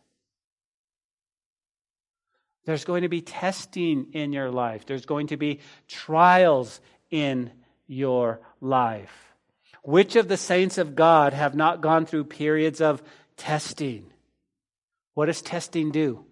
[2.66, 7.52] There's going to be testing in your life, there's going to be trials in
[7.88, 9.36] your life.
[9.84, 13.04] Which of the saints of God have not gone through periods of
[13.38, 14.12] testing?
[15.14, 16.26] What does testing do?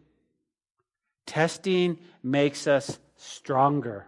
[1.26, 4.08] Testing makes us stronger.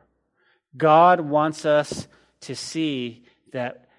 [0.76, 2.08] God wants us
[2.42, 3.90] to see that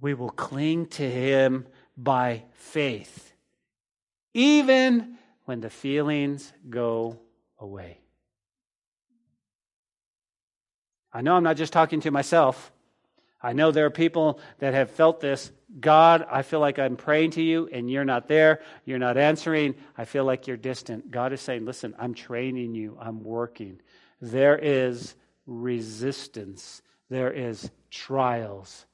[0.00, 3.32] we will cling to Him by faith,
[4.34, 7.18] even when the feelings go
[7.58, 7.98] away.
[11.12, 12.72] I know I'm not just talking to myself.
[13.42, 15.50] I know there are people that have felt this.
[15.78, 18.60] God, I feel like I'm praying to you and you're not there.
[18.84, 19.76] You're not answering.
[19.96, 21.10] I feel like you're distant.
[21.10, 22.98] God is saying, listen, I'm training you.
[23.00, 23.80] I'm working.
[24.20, 25.14] There is
[25.46, 26.82] resistance.
[27.08, 28.84] There is trials.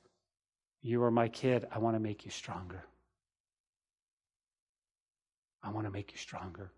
[0.82, 1.66] You are my kid.
[1.72, 2.84] I want to make you stronger.
[5.62, 6.70] I want to make you stronger.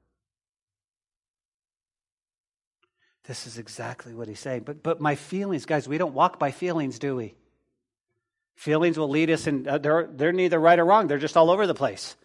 [3.25, 4.63] This is exactly what he's saying.
[4.63, 7.35] But, but my feelings, guys, we don't walk by feelings, do we?
[8.59, 11.07] Feelings will lead us, and uh, they're, they're neither right or wrong.
[11.07, 12.17] They're just all over the place.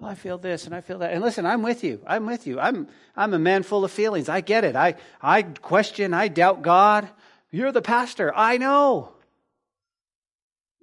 [0.00, 1.12] Well, I feel this and I feel that.
[1.12, 2.00] And listen, I'm with you.
[2.04, 2.58] I'm with you.
[2.58, 4.28] I'm, I'm a man full of feelings.
[4.28, 4.74] I get it.
[4.74, 7.08] I, I question, I doubt God.
[7.52, 8.34] You're the pastor.
[8.34, 9.12] I know.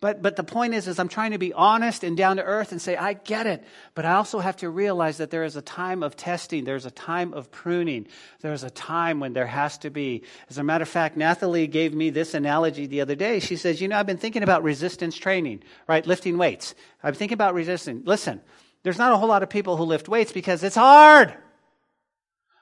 [0.03, 2.73] But, but the point is, is I'm trying to be honest and down to earth
[2.73, 3.63] and say, I get it.
[3.95, 6.65] But I also have to realize that there is a time of testing.
[6.65, 8.07] There's a time of pruning.
[8.41, 10.23] There's a time when there has to be.
[10.49, 13.39] As a matter of fact, Nathalie gave me this analogy the other day.
[13.39, 16.05] She says, you know, I've been thinking about resistance training, right?
[16.05, 16.75] Lifting weights.
[17.01, 18.05] I'm thinking about resistance.
[18.05, 18.41] Listen,
[18.83, 21.33] there's not a whole lot of people who lift weights because it's hard.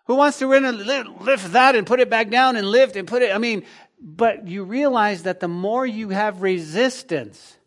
[0.05, 3.33] Who wants to lift that and put it back down and lift and put it?
[3.33, 3.63] I mean,
[4.01, 7.57] but you realize that the more you have resistance,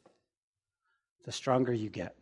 [1.24, 2.16] the stronger you get.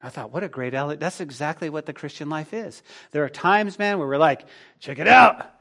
[0.00, 1.00] I thought, what a great outlet.
[1.00, 2.82] That's exactly what the Christian life is.
[3.10, 4.44] There are times, man, where we're like,
[4.78, 5.46] check it out.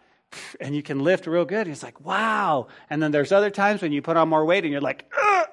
[0.60, 1.68] And you can lift real good.
[1.68, 2.68] And it's like, wow.
[2.90, 5.48] And then there's other times when you put on more weight and you're like, Ugh!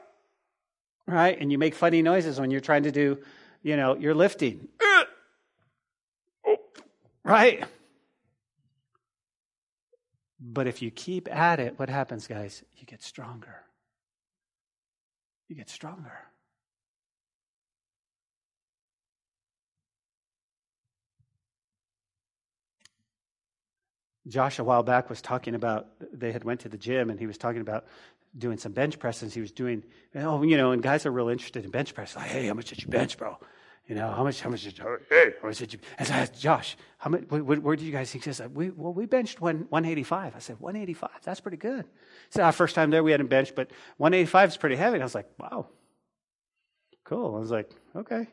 [1.07, 1.39] right?
[1.41, 3.21] And you make funny noises when you're trying to do,
[3.63, 4.67] you know, you're lifting.
[4.83, 5.07] Ugh!
[7.25, 7.65] Right?
[10.41, 12.63] But if you keep at it, what happens, guys?
[12.77, 13.63] You get stronger.
[15.49, 16.13] You get stronger.
[24.27, 27.27] Josh a while back was talking about they had went to the gym and he
[27.27, 27.85] was talking about
[28.37, 29.35] doing some bench presses.
[29.35, 32.17] He was doing oh you know and guys are real interested in bench press.
[32.17, 33.39] Like hey how much did you bench, bro?
[33.87, 36.15] You know, how much, how much did you, hey, how much did you, and so
[36.15, 38.25] I asked Josh, how much, where, where do you guys think?
[38.25, 40.35] Said, we, well, we benched one, 185.
[40.35, 41.85] I said, 185, that's pretty good.
[41.85, 44.95] He said, our first time there, we hadn't benched, but 185 is pretty heavy.
[44.95, 45.69] And I was like, wow,
[47.05, 47.37] cool.
[47.37, 48.27] I was like, okay.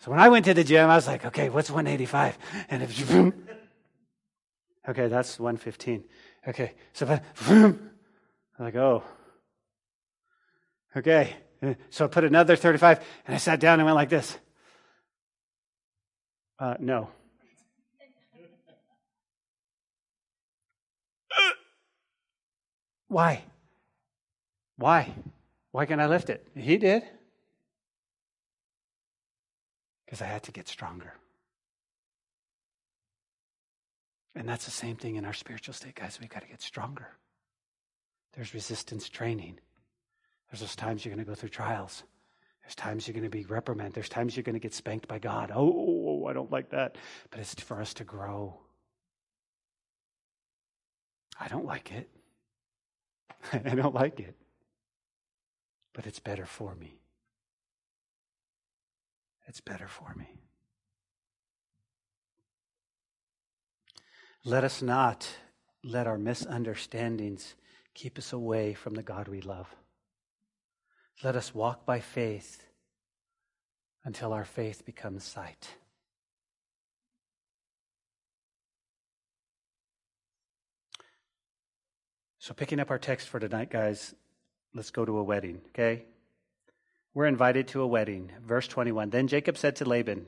[0.00, 2.38] So when I went to the gym, I was like, okay, what's 185?
[2.68, 3.10] And if,
[4.90, 6.04] okay, that's 115.
[6.48, 7.06] Okay, so,
[7.46, 7.90] boom.
[8.58, 9.02] I'm like, oh,
[10.94, 11.34] okay.
[11.62, 14.38] Uh, so I put another 35, and I sat down and went like this.
[16.58, 17.08] Uh, no.
[23.08, 23.42] Why?
[24.76, 25.14] Why?
[25.72, 26.46] Why can't I lift it?
[26.54, 27.02] He did.
[30.04, 31.14] Because I had to get stronger.
[34.34, 36.18] And that's the same thing in our spiritual state, guys.
[36.20, 37.08] We've got to get stronger.
[38.34, 39.58] There's resistance training.
[40.50, 42.04] There's those times you're going to go through trials.
[42.62, 43.94] There's times you're going to be reprimanded.
[43.94, 45.50] There's times you're going to get spanked by God.
[45.54, 46.96] Oh, I don't like that.
[47.30, 48.58] But it's for us to grow.
[51.40, 52.08] I don't like it.
[53.52, 54.36] I don't like it.
[55.92, 56.98] But it's better for me.
[59.46, 60.28] It's better for me.
[64.44, 65.28] Let us not
[65.82, 67.54] let our misunderstandings
[67.94, 69.74] keep us away from the God we love.
[71.22, 72.62] Let us walk by faith
[74.04, 75.68] until our faith becomes sight.
[82.48, 84.14] So, picking up our text for tonight, guys,
[84.74, 86.06] let's go to a wedding, okay?
[87.12, 88.32] We're invited to a wedding.
[88.42, 90.24] Verse 21 Then Jacob said to Laban,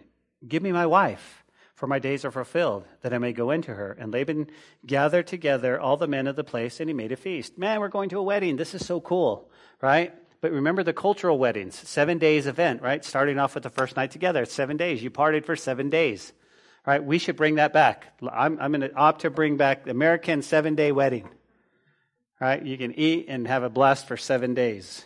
[0.47, 3.97] Give me my wife, for my days are fulfilled, that I may go into her.
[3.99, 4.51] And Laban
[4.85, 7.57] gathered together all the men of the place, and he made a feast.
[7.57, 8.57] Man, we're going to a wedding.
[8.57, 9.51] This is so cool,
[9.81, 10.15] right?
[10.43, 13.03] But remember the cultural weddings, seven days event, right?
[13.03, 14.45] Starting off with the first night together.
[14.45, 15.03] Seven days.
[15.03, 16.35] You partied for seven days,
[16.87, 17.03] right?
[17.03, 18.09] We should bring that back.
[18.31, 21.31] I'm, I'm going to opt to bring back the American seven day wedding,
[22.41, 22.65] right?
[22.65, 25.05] You can eat and have a blast for seven days.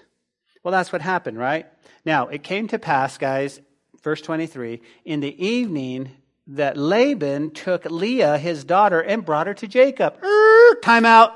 [0.63, 1.67] Well, that's what happened, right?
[2.05, 3.61] Now, it came to pass, guys,
[4.03, 6.11] verse 23, in the evening
[6.47, 10.23] that Laban took Leah, his daughter, and brought her to Jacob.
[10.23, 11.33] Er, time out.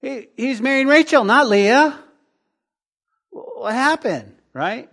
[0.00, 1.98] He, he's marrying Rachel, not Leah.
[3.30, 4.90] What happened, right?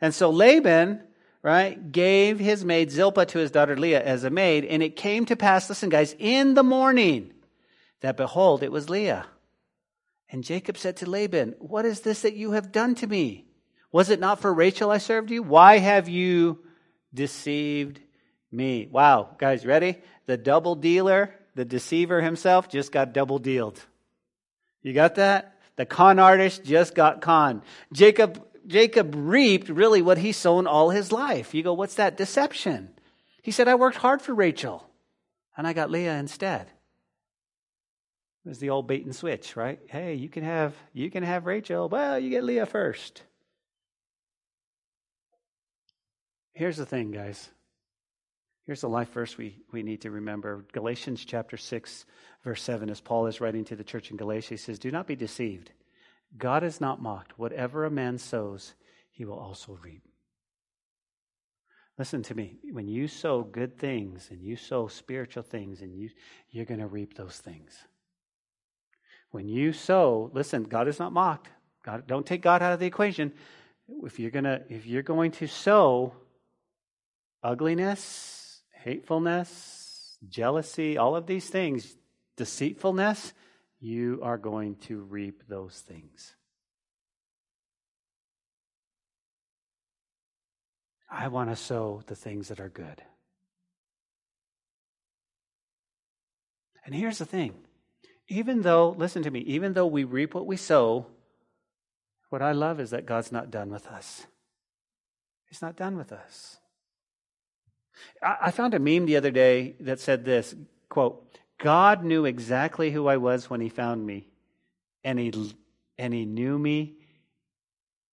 [0.00, 1.02] And so Laban,
[1.42, 5.26] right, gave his maid Zilpah to his daughter Leah as a maid, and it came
[5.26, 7.32] to pass, listen, guys, in the morning,
[8.02, 9.26] that behold, it was Leah.
[10.30, 13.46] And Jacob said to Laban, What is this that you have done to me?
[13.90, 15.42] Was it not for Rachel I served you?
[15.42, 16.60] Why have you
[17.12, 18.00] deceived
[18.50, 18.88] me?
[18.90, 19.98] Wow, guys, ready?
[20.26, 23.84] The double dealer, the deceiver himself, just got double dealed.
[24.82, 25.58] You got that?
[25.76, 27.62] The con artist just got con.
[27.92, 31.54] Jacob, Jacob reaped really what he sown all his life.
[31.54, 32.16] You go, what's that?
[32.16, 32.90] Deception.
[33.42, 34.88] He said, I worked hard for Rachel
[35.56, 36.70] and I got Leah instead.
[38.44, 39.78] It was the old bait and switch, right?
[39.88, 41.88] Hey, you can have you can have Rachel.
[41.88, 43.22] Well, you get Leah first.
[46.52, 47.50] Here's the thing, guys.
[48.66, 50.64] Here's the life verse we, we need to remember.
[50.72, 52.04] Galatians chapter 6,
[52.44, 55.06] verse 7, as Paul is writing to the church in Galatia, he says, Do not
[55.06, 55.72] be deceived.
[56.38, 57.38] God is not mocked.
[57.38, 58.74] Whatever a man sows,
[59.10, 60.02] he will also reap.
[61.98, 62.58] Listen to me.
[62.70, 66.10] When you sow good things and you sow spiritual things, and you,
[66.50, 67.76] you're going to reap those things.
[69.32, 71.48] When you sow, listen, God is not mocked.
[71.84, 73.32] God, don't take God out of the equation.
[74.04, 76.12] If you're gonna, if you're going to sow
[77.42, 81.96] ugliness, hatefulness, jealousy, all of these things,
[82.36, 83.32] deceitfulness,
[83.80, 86.36] you are going to reap those things.
[91.10, 93.02] I want to sow the things that are good.
[96.84, 97.54] And here's the thing
[98.28, 101.06] even though, listen to me, even though we reap what we sow,
[102.30, 104.26] what I love is that God's not done with us.
[105.48, 106.58] He's not done with us.
[108.22, 110.54] I found a meme the other day that said this
[110.88, 111.26] quote,
[111.58, 114.28] God knew exactly who I was when he found me,
[115.04, 115.32] and he,
[115.98, 116.94] and he knew me,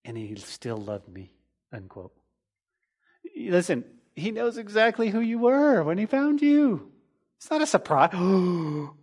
[0.05, 1.31] and he still loved me,
[1.71, 2.13] unquote.
[3.35, 3.83] Listen,
[4.15, 6.91] he knows exactly who you were when he found you.
[7.37, 8.11] It's not a surprise.
[8.15, 8.95] Oh,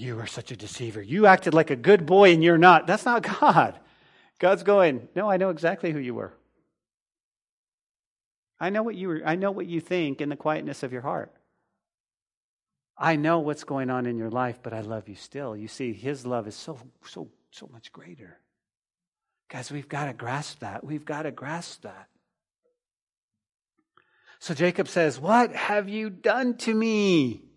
[0.00, 1.02] You are such a deceiver.
[1.02, 2.86] You acted like a good boy and you're not.
[2.86, 3.78] That's not God.
[4.38, 6.32] God's going, No, I know exactly who you were.
[8.58, 11.02] I know what you were, I know what you think in the quietness of your
[11.02, 11.34] heart.
[12.96, 15.54] I know what's going on in your life, but I love you still.
[15.54, 18.38] You see, his love is so so so much greater.
[19.50, 20.82] Guys, we've got to grasp that.
[20.82, 22.08] We've got to grasp that.
[24.38, 27.49] So Jacob says, What have you done to me?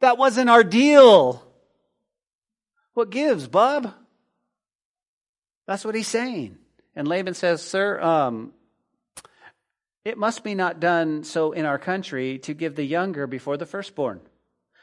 [0.00, 1.42] That wasn't our deal.
[2.94, 3.92] What gives, bub?
[5.66, 6.58] That's what he's saying.
[6.94, 8.52] And Laban says, Sir, um,
[10.04, 13.66] it must be not done so in our country to give the younger before the
[13.66, 14.20] firstborn.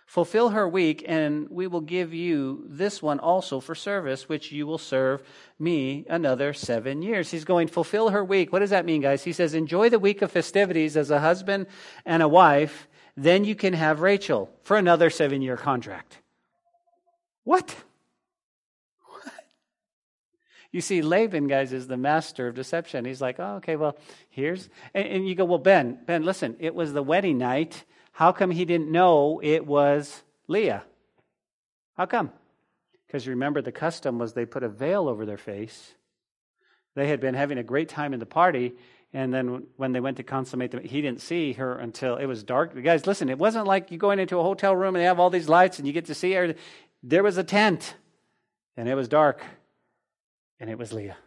[0.06, 4.68] Fulfill her week, and we will give you this one also for service, which you
[4.68, 5.24] will serve
[5.58, 7.32] me another seven years.
[7.32, 8.52] He's going, fulfill her week.
[8.52, 9.24] What does that mean, guys?
[9.24, 11.68] He says, enjoy the week of festivities as a husband
[12.06, 16.20] and a wife, then you can have Rachel for another seven year contract.
[17.44, 17.76] What?
[19.06, 19.34] What?
[20.72, 23.06] You see, Laban, guys, is the master of deception.
[23.06, 23.98] He's like, oh, okay, well,
[24.30, 24.70] here's.
[24.94, 27.84] And, and you go, well, Ben, Ben, listen, it was the wedding night.
[28.12, 30.84] How come he didn't know it was Leah?
[31.96, 32.32] How come?
[33.06, 35.94] Because remember, the custom was they put a veil over their face.
[36.96, 38.74] They had been having a great time in the party,
[39.14, 42.44] and then when they went to consummate the, he didn't see her until it was
[42.44, 42.82] dark.
[42.84, 45.30] Guys, listen, it wasn't like you going into a hotel room and they have all
[45.30, 46.56] these lights and you get to see her.
[47.04, 47.96] There was a tent
[48.76, 49.44] and it was dark
[50.60, 51.18] and it was Leah.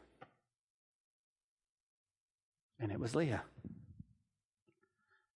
[2.80, 3.42] And it was Leah.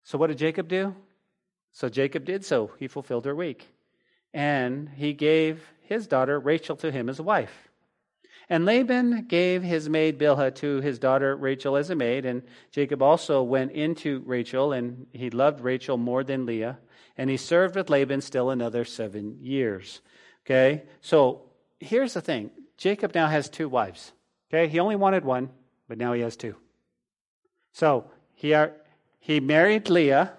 [0.03, 0.93] So what did Jacob do?
[1.71, 2.71] So Jacob did so.
[2.77, 3.69] He fulfilled her week.
[4.33, 7.70] And he gave his daughter Rachel to him as a wife.
[8.51, 13.01] And Laban gave his maid Bilhah to his daughter Rachel as a maid, and Jacob
[13.01, 16.77] also went into Rachel, and he loved Rachel more than Leah,
[17.17, 20.01] and he served with Laban still another seven years.
[20.45, 21.43] Okay, so
[21.79, 24.11] here's the thing Jacob now has two wives.
[24.49, 25.49] Okay, he only wanted one,
[25.87, 26.57] but now he has two.
[27.71, 28.73] So he, are,
[29.21, 30.33] he married Leah,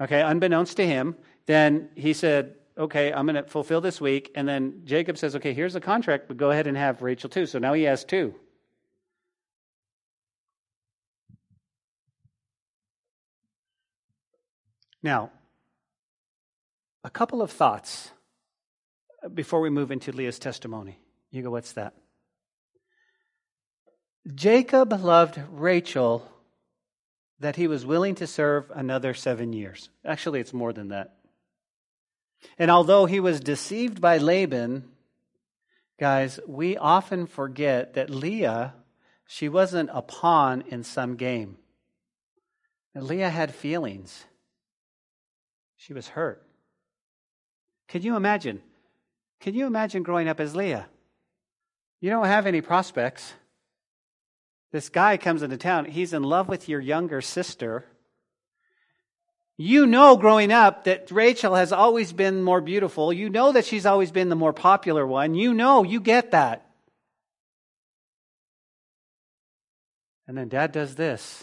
[0.00, 1.14] okay, unbeknownst to him.
[1.46, 4.30] Then he said, okay, I'm going to fulfill this week.
[4.34, 7.46] And then Jacob says, okay, here's the contract, but go ahead and have Rachel too.
[7.46, 8.34] So now he has two.
[15.02, 15.30] Now,
[17.04, 18.10] a couple of thoughts
[19.32, 20.98] before we move into Leah's testimony.
[21.30, 21.94] You go, what's that?
[24.34, 26.26] Jacob loved Rachel
[27.40, 29.88] that he was willing to serve another seven years.
[30.04, 31.17] Actually, it's more than that.
[32.58, 34.88] And although he was deceived by Laban,
[35.98, 38.74] guys, we often forget that Leah,
[39.26, 41.56] she wasn't a pawn in some game.
[42.94, 44.24] And Leah had feelings.
[45.76, 46.44] She was hurt.
[47.86, 48.60] Can you imagine?
[49.40, 50.88] Can you imagine growing up as Leah?
[52.00, 53.32] You don't have any prospects.
[54.70, 55.86] This guy comes into town.
[55.86, 57.86] He's in love with your younger sister.
[59.60, 63.12] You know, growing up, that Rachel has always been more beautiful.
[63.12, 65.34] You know that she's always been the more popular one.
[65.34, 66.64] You know, you get that.
[70.28, 71.42] And then dad does this.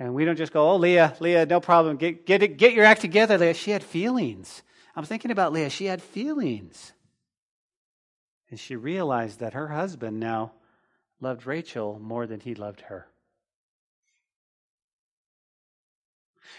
[0.00, 1.96] And we don't just go, oh, Leah, Leah, no problem.
[1.96, 3.54] Get, get, it, get your act together, Leah.
[3.54, 4.62] She had feelings.
[4.96, 5.70] I'm thinking about Leah.
[5.70, 6.92] She had feelings.
[8.50, 10.52] And she realized that her husband now
[11.20, 13.06] loved Rachel more than he loved her.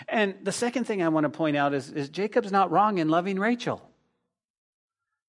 [0.08, 3.10] And the second thing I want to point out is, is Jacob's not wrong in
[3.10, 3.82] loving Rachel.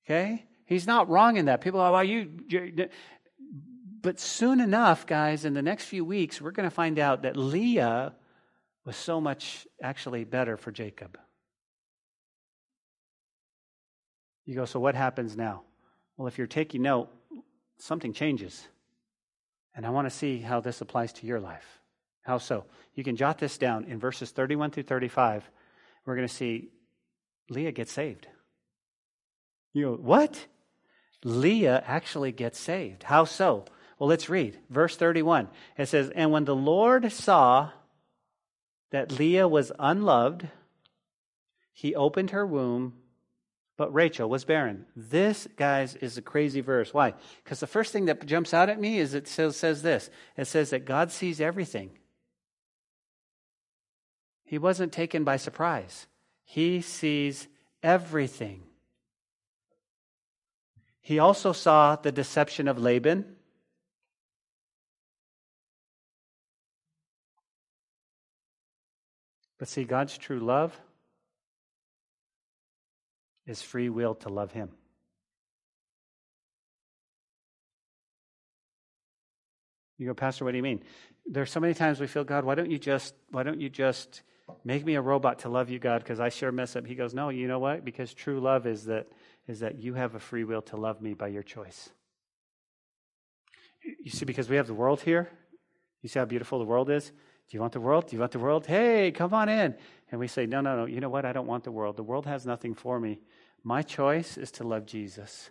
[0.06, 0.44] Okay?
[0.66, 1.60] He's not wrong in that.
[1.60, 2.30] People are, well, you,
[4.02, 7.36] but soon enough, guys, in the next few weeks, we're going to find out that
[7.36, 8.14] Leah
[8.84, 11.18] was so much actually better for Jacob.
[14.44, 15.62] You go, so what happens now?
[16.16, 17.08] Well, if you're taking note,
[17.78, 18.68] something changes.
[19.74, 21.80] And I want to see how this applies to your life.
[22.24, 22.64] How so?
[22.94, 25.48] You can jot this down in verses 31 through 35.
[26.04, 26.70] We're going to see
[27.48, 28.26] Leah get saved.
[29.72, 30.46] You go, what?
[31.22, 33.02] Leah actually gets saved.
[33.02, 33.64] How so?
[33.98, 34.58] Well, let's read.
[34.70, 35.48] Verse 31.
[35.76, 37.70] It says, And when the Lord saw
[38.90, 40.48] that Leah was unloved,
[41.72, 42.94] he opened her womb,
[43.76, 44.86] but Rachel was barren.
[44.94, 46.94] This, guys, is a crazy verse.
[46.94, 47.14] Why?
[47.42, 50.46] Because the first thing that jumps out at me is it says, says this it
[50.46, 51.90] says that God sees everything.
[54.54, 56.06] He wasn't taken by surprise,
[56.44, 57.48] He sees
[57.82, 58.62] everything.
[61.00, 63.34] He also saw the deception of Laban.
[69.58, 70.80] But see, God's true love
[73.48, 74.70] is free will to love Him.
[79.98, 80.84] You go, Pastor, what do you mean?
[81.26, 84.22] There's so many times we feel, God, why don't you just, why don't you just
[84.64, 86.86] make me a robot to love you, God, because I sure mess up.
[86.86, 87.84] He goes, No, you know what?
[87.84, 89.08] Because true love is that
[89.46, 91.90] is that you have a free will to love me by your choice.
[94.02, 95.30] You see, because we have the world here,
[96.02, 97.08] you see how beautiful the world is?
[97.08, 98.06] Do you want the world?
[98.08, 98.66] Do you want the world?
[98.66, 99.74] Hey, come on in.
[100.10, 100.84] And we say, No, no, no.
[100.86, 101.24] You know what?
[101.24, 101.96] I don't want the world.
[101.96, 103.20] The world has nothing for me.
[103.62, 105.50] My choice is to love Jesus.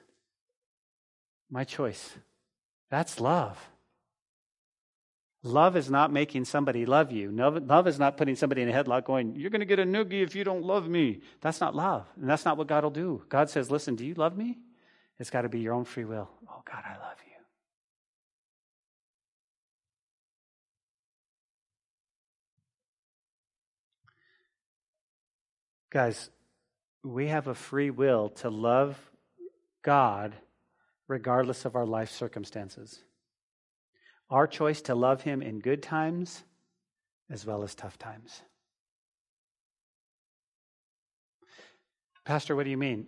[1.49, 2.15] My choice.
[2.89, 3.69] That's love.
[5.45, 7.29] Love is not making somebody love you.
[7.29, 10.23] Love is not putting somebody in a headlock going, You're going to get a noogie
[10.23, 11.19] if you don't love me.
[11.41, 12.07] That's not love.
[12.15, 13.23] And that's not what God will do.
[13.27, 14.57] God says, Listen, do you love me?
[15.19, 16.29] It's got to be your own free will.
[16.49, 17.33] Oh, God, I love you.
[25.91, 26.29] Guys,
[27.03, 28.97] we have a free will to love
[29.83, 30.33] God
[31.09, 33.03] regardless of our life circumstances.
[34.34, 36.43] Our choice to love Him in good times
[37.29, 38.41] as well as tough times.
[42.25, 43.05] Pastor, what do you mean?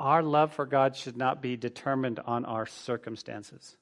[0.00, 3.76] Our love for God should not be determined on our circumstances.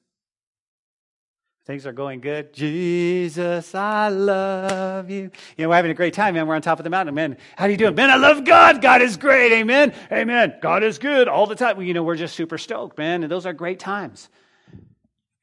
[1.65, 2.51] Things are going good.
[2.51, 5.31] Jesus, I love you.
[5.55, 6.45] You know, we're having a great time, man.
[6.45, 7.37] We're on top of the mountain, man.
[7.55, 7.95] How do you doing?
[7.95, 8.81] Man, I love God.
[8.81, 9.53] God is great.
[9.53, 9.93] Amen.
[10.11, 10.55] Amen.
[10.61, 11.77] God is good all the time.
[11.77, 13.23] Well, you know, we're just super stoked, man.
[13.23, 14.27] And those are great times.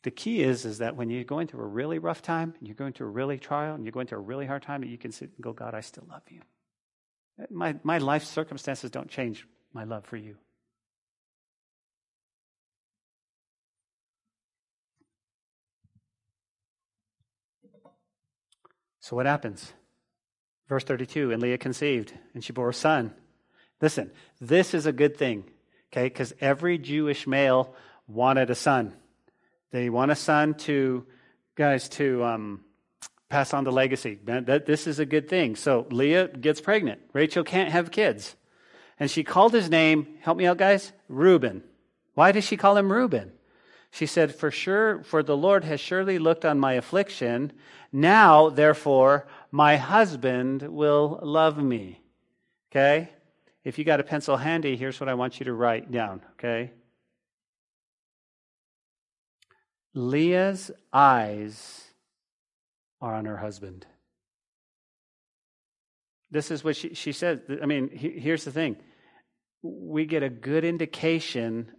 [0.05, 2.77] The key is, is that when you're going through a really rough time, and you're
[2.77, 4.99] going through a really trial, and you're going through a really hard time, that you
[4.99, 6.41] can sit and go, God, I still love you.
[7.51, 10.37] My, my life circumstances don't change my love for you.
[19.01, 19.73] So what happens?
[20.69, 23.15] Verse 32 And Leah conceived, and she bore a son.
[23.81, 25.45] Listen, this is a good thing,
[25.91, 26.05] okay?
[26.05, 27.75] Because every Jewish male
[28.07, 28.95] wanted a son.
[29.71, 31.07] They want a son to,
[31.55, 32.65] guys, to um,
[33.29, 34.19] pass on the legacy.
[34.25, 35.57] That, this is a good thing.
[35.57, 37.01] So Leah gets pregnant.
[37.13, 38.35] Rachel can't have kids.
[38.99, 41.63] And she called his name, help me out, guys, Reuben.
[42.15, 43.33] Why did she call him Reuben?
[43.91, 47.53] She said, For sure, for the Lord has surely looked on my affliction.
[47.93, 52.01] Now, therefore, my husband will love me.
[52.71, 53.11] Okay?
[53.65, 56.23] If you got a pencil handy, here's what I want you to write down.
[56.33, 56.73] Okay?
[59.95, 61.85] Leah's eyes
[63.01, 63.87] are on her husband.
[66.31, 67.43] This is what she, she said.
[67.63, 68.77] I mean, he, here's the thing
[69.63, 71.73] we get a good indication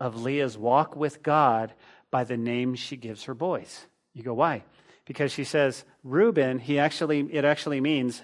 [0.00, 1.72] of Leah's walk with God
[2.10, 3.86] by the name she gives her boys.
[4.14, 4.64] You go, why?
[5.04, 8.22] Because she says, Reuben, he actually, it actually means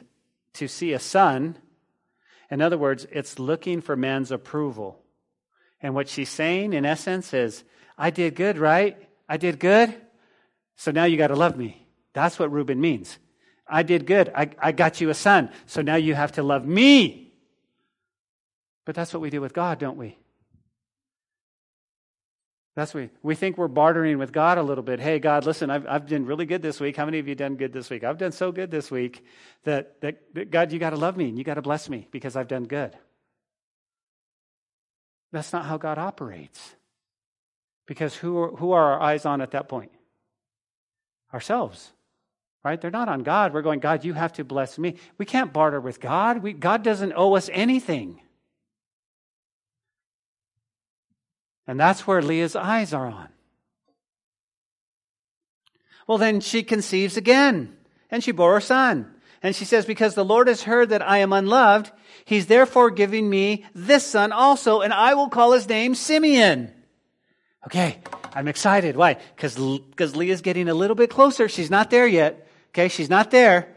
[0.55, 1.57] to see a son.
[2.51, 4.99] In other words, it's looking for man's approval.
[5.81, 7.63] And what she's saying, in essence, is,
[7.99, 8.97] I did good, right?
[9.29, 9.95] I did good.
[10.77, 11.87] So now you got to love me.
[12.13, 13.19] That's what Reuben means.
[13.67, 14.31] I did good.
[14.35, 15.51] I, I got you a son.
[15.67, 17.35] So now you have to love me.
[18.85, 20.17] But that's what we do with God, don't we?
[22.77, 25.01] That's we, we think we're bartering with God a little bit.
[25.01, 26.95] Hey, God, listen, I've, I've done really good this week.
[26.95, 28.05] How many of you done good this week?
[28.05, 29.25] I've done so good this week
[29.65, 32.07] that, that, that God, you got to love me and you got to bless me
[32.11, 32.95] because I've done good.
[35.33, 36.75] That's not how God operates.
[37.87, 39.93] Because who are, who are our eyes on at that point?
[41.33, 41.93] Ourselves.
[42.65, 42.81] Right?
[42.81, 43.55] They're not on God.
[43.55, 44.97] We're going, God, you have to bless me.
[45.19, 46.43] We can't barter with God.
[46.43, 48.21] We, God doesn't owe us anything.
[51.67, 53.29] And that's where Leah's eyes are on.
[56.07, 57.77] Well, then she conceives again,
[58.11, 59.13] and she bore a son.
[59.43, 61.91] And she says, Because the Lord has heard that I am unloved,
[62.25, 66.73] he's therefore giving me this son also, and I will call his name Simeon.
[67.67, 67.99] Okay,
[68.33, 68.97] I'm excited.
[68.97, 69.19] Why?
[69.35, 69.59] Because
[70.17, 71.49] Leah's getting a little bit closer.
[71.49, 72.49] She's not there yet.
[72.71, 73.69] Okay, she's not there.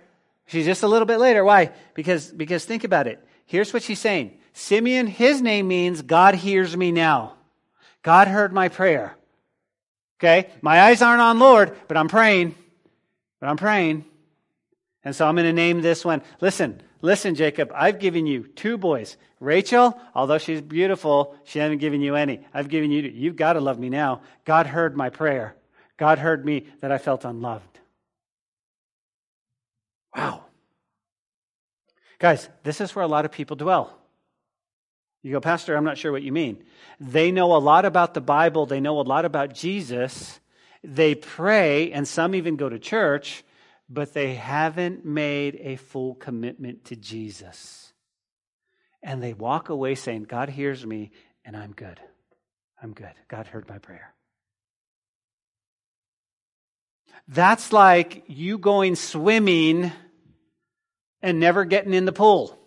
[0.45, 1.43] She's just a little bit later.
[1.43, 1.71] Why?
[1.93, 3.23] Because, because think about it.
[3.45, 4.37] Here's what she's saying.
[4.53, 7.35] Simeon, his name means God hears me now.
[8.03, 9.15] God heard my prayer.
[10.19, 10.49] Okay?
[10.61, 12.55] My eyes aren't on Lord, but I'm praying.
[13.39, 14.05] But I'm praying.
[15.03, 16.21] And so I'm going to name this one.
[16.41, 19.18] Listen, listen, Jacob, I've given you two boys.
[19.39, 22.45] Rachel, although she's beautiful, she hasn't given you any.
[22.54, 24.22] I've given you, you've got to love me now.
[24.45, 25.56] God heard my prayer.
[25.97, 27.80] God heard me that I felt unloved.
[30.16, 30.45] Wow.
[32.20, 33.95] Guys, this is where a lot of people dwell.
[35.22, 36.64] You go, Pastor, I'm not sure what you mean.
[37.00, 40.39] They know a lot about the Bible, they know a lot about Jesus,
[40.84, 43.43] they pray, and some even go to church,
[43.89, 47.91] but they haven't made a full commitment to Jesus.
[49.01, 51.11] And they walk away saying, God hears me,
[51.43, 51.99] and I'm good.
[52.81, 53.13] I'm good.
[53.27, 54.13] God heard my prayer.
[57.27, 59.91] That's like you going swimming
[61.21, 62.57] and never getting in the pool.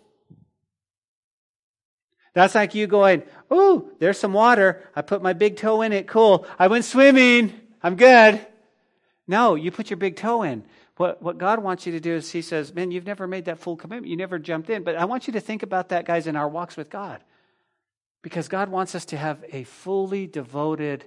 [2.33, 4.81] That's like you going, Ooh, there's some water.
[4.95, 6.07] I put my big toe in it.
[6.07, 6.47] Cool.
[6.57, 7.53] I went swimming.
[7.81, 8.45] I'm good.
[9.27, 10.63] No, you put your big toe in.
[10.97, 13.59] What, what God wants you to do is He says, Man, you've never made that
[13.59, 14.09] full commitment.
[14.09, 14.83] You never jumped in.
[14.83, 17.23] But I want you to think about that, guys, in our walks with God.
[18.21, 21.05] Because God wants us to have a fully devoted,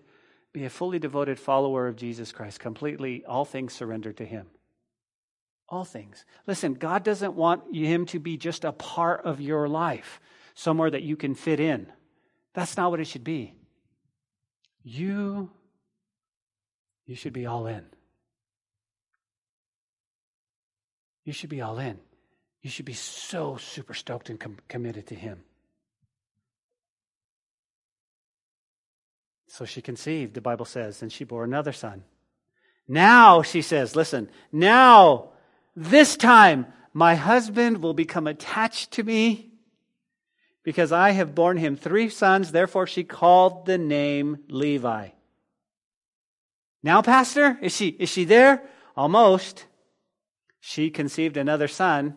[0.52, 4.46] be a fully devoted follower of Jesus Christ, completely, all things surrendered to Him.
[5.68, 6.24] All things.
[6.46, 10.20] Listen, God doesn't want Him to be just a part of your life
[10.54, 11.86] somewhere that you can fit in.
[12.54, 13.54] That's not what it should be.
[14.82, 15.50] You,
[17.04, 17.84] you should be all in.
[21.26, 21.98] You should be all in.
[22.62, 25.42] You should be so super stoked and com- committed to Him.
[29.48, 32.04] So she conceived, the Bible says, and she bore another son.
[32.88, 35.30] Now, she says, listen, now,
[35.74, 39.50] this time, my husband will become attached to me
[40.62, 42.52] because I have borne him three sons.
[42.52, 45.08] Therefore, she called the name Levi.
[46.82, 48.62] Now, Pastor, is she, is she there?
[48.96, 49.64] Almost.
[50.68, 52.16] She conceived another son.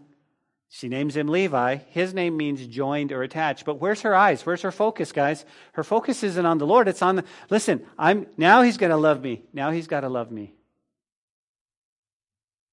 [0.70, 1.76] She names him Levi.
[1.90, 3.64] His name means joined or attached.
[3.64, 4.44] But where's her eyes?
[4.44, 5.46] Where's her focus, guys?
[5.74, 6.88] Her focus isn't on the Lord.
[6.88, 9.44] It's on the, listen, I'm, now he's going to love me.
[9.54, 10.56] Now he's got to love me.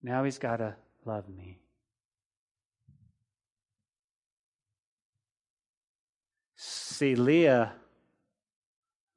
[0.03, 1.59] Now he's got to love me.
[6.57, 7.75] See, Leah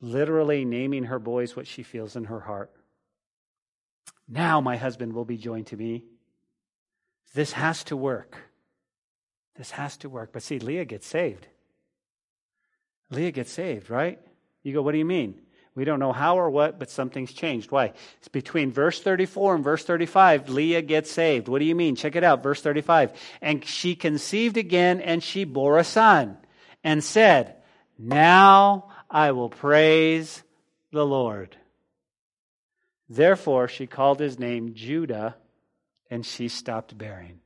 [0.02, 2.70] literally naming her boys what she feels in her heart.
[4.28, 6.04] Now my husband will be joined to me.
[7.34, 8.38] This has to work.
[9.56, 10.32] This has to work.
[10.34, 11.48] But see, Leah gets saved.
[13.12, 14.20] Leah gets saved, right?
[14.64, 15.42] You go, what do you mean?
[15.76, 17.72] We don't know how or what, but something's changed.
[17.72, 17.94] Why?
[18.18, 20.50] It's between verse 34 and verse 35.
[20.50, 21.48] Leah gets saved.
[21.48, 21.96] What do you mean?
[21.96, 22.44] Check it out.
[22.44, 23.14] Verse 35.
[23.42, 26.38] And she conceived again, and she bore a son,
[26.84, 27.56] and said,
[27.98, 30.44] now I will praise
[30.92, 31.56] the Lord.
[33.08, 35.36] Therefore, she called his name Judah,
[36.10, 37.40] and she stopped bearing.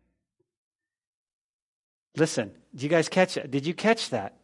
[2.15, 3.49] Listen, did you guys catch it?
[3.49, 4.37] Did you catch that?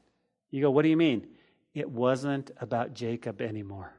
[0.51, 1.27] You go, what do you mean?
[1.73, 3.93] It wasn't about Jacob anymore.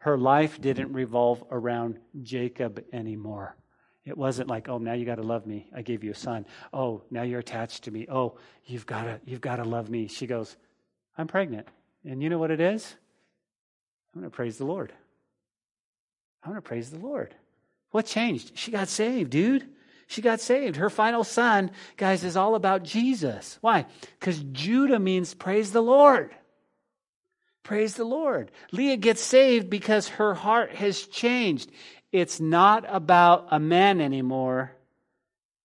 [0.00, 3.56] Her life didn't revolve around Jacob anymore.
[4.04, 5.70] It wasn't like, oh, now you got to love me.
[5.74, 6.44] I gave you a son.
[6.74, 8.06] Oh, now you're attached to me.
[8.10, 8.36] Oh,
[8.66, 10.08] you've got to you've got to love me.
[10.08, 10.56] She goes,
[11.16, 11.68] I'm pregnant.
[12.04, 12.96] And you know what it is?
[14.14, 14.92] I'm going to praise the Lord.
[16.42, 17.34] I'm going to praise the Lord.
[17.94, 18.58] What changed?
[18.58, 19.68] She got saved, dude.
[20.08, 20.74] She got saved.
[20.74, 23.56] Her final son, guys, is all about Jesus.
[23.60, 23.86] Why?
[24.18, 26.34] Because Judah means praise the Lord.
[27.62, 28.50] Praise the Lord.
[28.72, 31.70] Leah gets saved because her heart has changed.
[32.10, 34.72] It's not about a man anymore,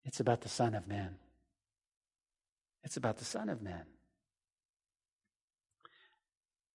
[0.06, 1.16] it's about the Son of Man.
[2.84, 3.86] It's about the Son of Man.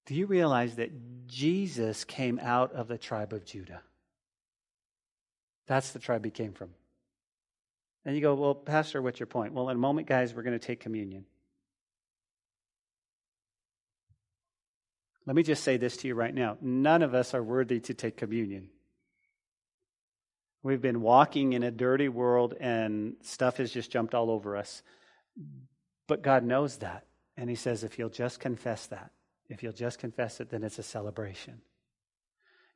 [0.06, 3.82] Do you realize that Jesus came out of the tribe of Judah?
[5.66, 6.70] That's the tribe he came from.
[8.04, 9.54] And you go, well, Pastor, what's your point?
[9.54, 11.24] Well, in a moment, guys, we're going to take communion.
[15.26, 16.58] Let me just say this to you right now.
[16.60, 18.68] None of us are worthy to take communion.
[20.62, 24.82] We've been walking in a dirty world and stuff has just jumped all over us.
[26.06, 27.06] But God knows that.
[27.36, 29.10] And He says, if you'll just confess that,
[29.48, 31.60] if you'll just confess it, then it's a celebration.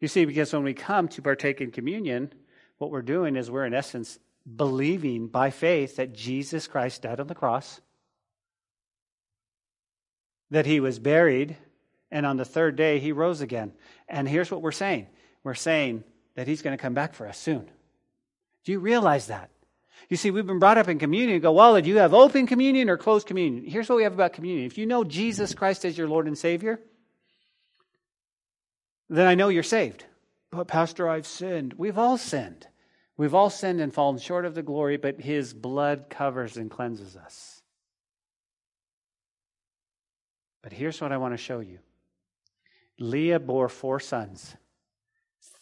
[0.01, 2.33] You see, because when we come to partake in communion,
[2.79, 4.19] what we're doing is we're, in essence,
[4.57, 7.81] believing by faith that Jesus Christ died on the cross,
[10.51, 11.57] that He was buried
[12.11, 13.73] and on the third day, he rose again.
[14.09, 15.09] And here's what we're saying
[15.45, 16.05] we're saying
[16.35, 17.69] that he's going to come back for us soon.
[18.65, 19.51] Do you realize that?
[20.09, 21.41] You see, we've been brought up in communion.
[21.41, 23.65] go, well, do you have open communion or closed communion?
[23.65, 24.67] Here's what we have about communion.
[24.67, 26.81] If you know Jesus Christ as your Lord and Savior,
[29.11, 30.05] then I know you're saved.
[30.51, 31.75] But, Pastor, I've sinned.
[31.75, 32.67] We've all sinned.
[33.17, 37.17] We've all sinned and fallen short of the glory, but His blood covers and cleanses
[37.17, 37.63] us.
[40.63, 41.79] But here's what I want to show you
[42.99, 44.57] Leah bore four sons.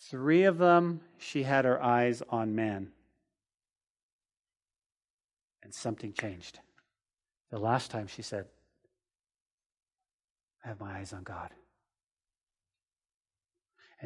[0.09, 2.93] Three of them, she had her eyes on man.
[5.63, 6.61] And something changed.
[7.51, 8.47] The last time she said,
[10.65, 11.51] I have my eyes on God.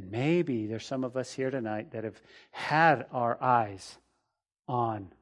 [0.00, 2.22] And maybe there's some of us here tonight that have
[2.52, 3.98] had our eyes
[4.66, 5.12] on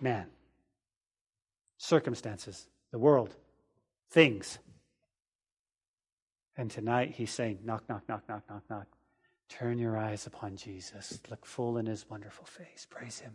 [0.00, 0.26] man,
[1.76, 3.34] circumstances, the world,
[4.12, 4.60] things.
[6.56, 8.86] And tonight he's saying, knock, knock, knock, knock, knock, knock.
[9.48, 11.18] Turn your eyes upon Jesus.
[11.30, 12.86] Look full in his wonderful face.
[12.88, 13.34] Praise him.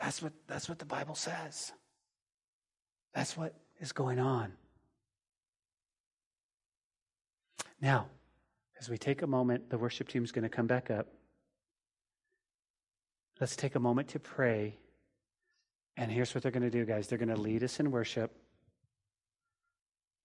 [0.00, 1.70] That's what, that's what the Bible says.
[3.14, 4.54] That's what is going on.
[7.80, 8.06] Now,
[8.80, 11.06] as we take a moment, the worship team is going to come back up.
[13.40, 14.76] Let's take a moment to pray.
[15.96, 17.08] And here's what they're going to do, guys.
[17.08, 18.32] They're going to lead us in worship.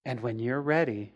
[0.06, 1.14] And when you're ready,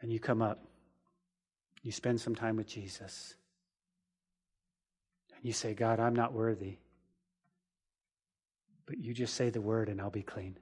[0.00, 0.64] and you come up,
[1.82, 3.34] you spend some time with Jesus,
[5.36, 6.78] and you say, God, I'm not worthy.
[8.86, 10.56] But you just say the word, and I'll be clean.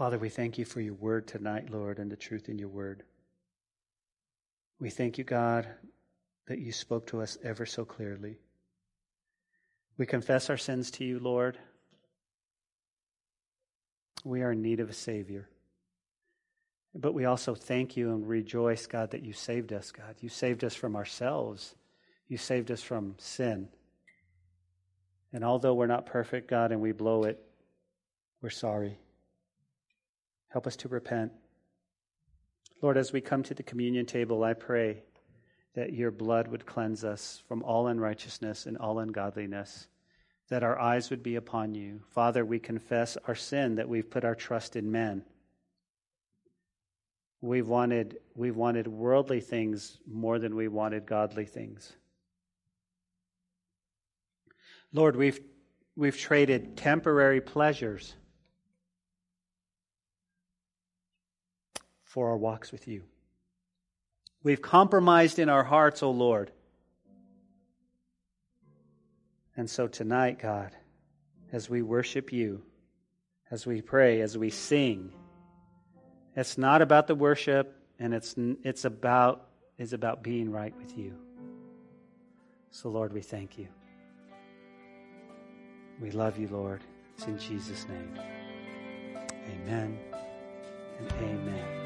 [0.00, 3.02] Father, we thank you for your word tonight, Lord, and the truth in your word.
[4.78, 5.68] We thank you, God,
[6.46, 8.38] that you spoke to us ever so clearly.
[9.98, 11.58] We confess our sins to you, Lord.
[14.24, 15.50] We are in need of a Savior.
[16.94, 20.14] But we also thank you and rejoice, God, that you saved us, God.
[20.20, 21.74] You saved us from ourselves.
[22.26, 23.68] You saved us from sin.
[25.34, 27.38] And although we're not perfect, God, and we blow it,
[28.40, 28.96] we're sorry.
[30.50, 31.32] Help us to repent.
[32.82, 35.04] Lord, as we come to the communion table, I pray
[35.74, 39.86] that your blood would cleanse us from all unrighteousness and all ungodliness,
[40.48, 42.00] that our eyes would be upon you.
[42.10, 45.24] Father, we confess our sin that we've put our trust in men.
[47.40, 51.92] We've wanted, we've wanted worldly things more than we wanted godly things.
[54.92, 55.40] Lord, we've,
[55.94, 58.14] we've traded temporary pleasures
[62.10, 63.04] for our walks with you.
[64.42, 66.50] We've compromised in our hearts, O oh Lord.
[69.56, 70.74] And so tonight, God,
[71.52, 72.62] as we worship you,
[73.52, 75.12] as we pray, as we sing,
[76.34, 78.34] it's not about the worship, and it's,
[78.64, 79.46] it's, about,
[79.78, 81.14] it's about being right with you.
[82.72, 83.68] So, Lord, we thank you.
[86.00, 86.80] We love you, Lord.
[87.16, 88.18] It's in Jesus' name.
[89.62, 89.96] Amen
[90.98, 91.79] and amen.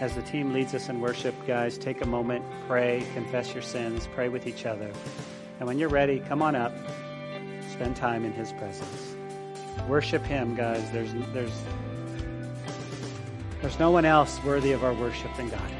[0.00, 4.08] As the team leads us in worship, guys, take a moment, pray, confess your sins,
[4.14, 4.90] pray with each other.
[5.58, 6.72] And when you're ready, come on up,
[7.72, 9.16] spend time in His presence.
[9.88, 10.88] Worship Him, guys.
[10.92, 11.52] There's, there's,
[13.60, 15.70] there's no one else worthy of our worship than God.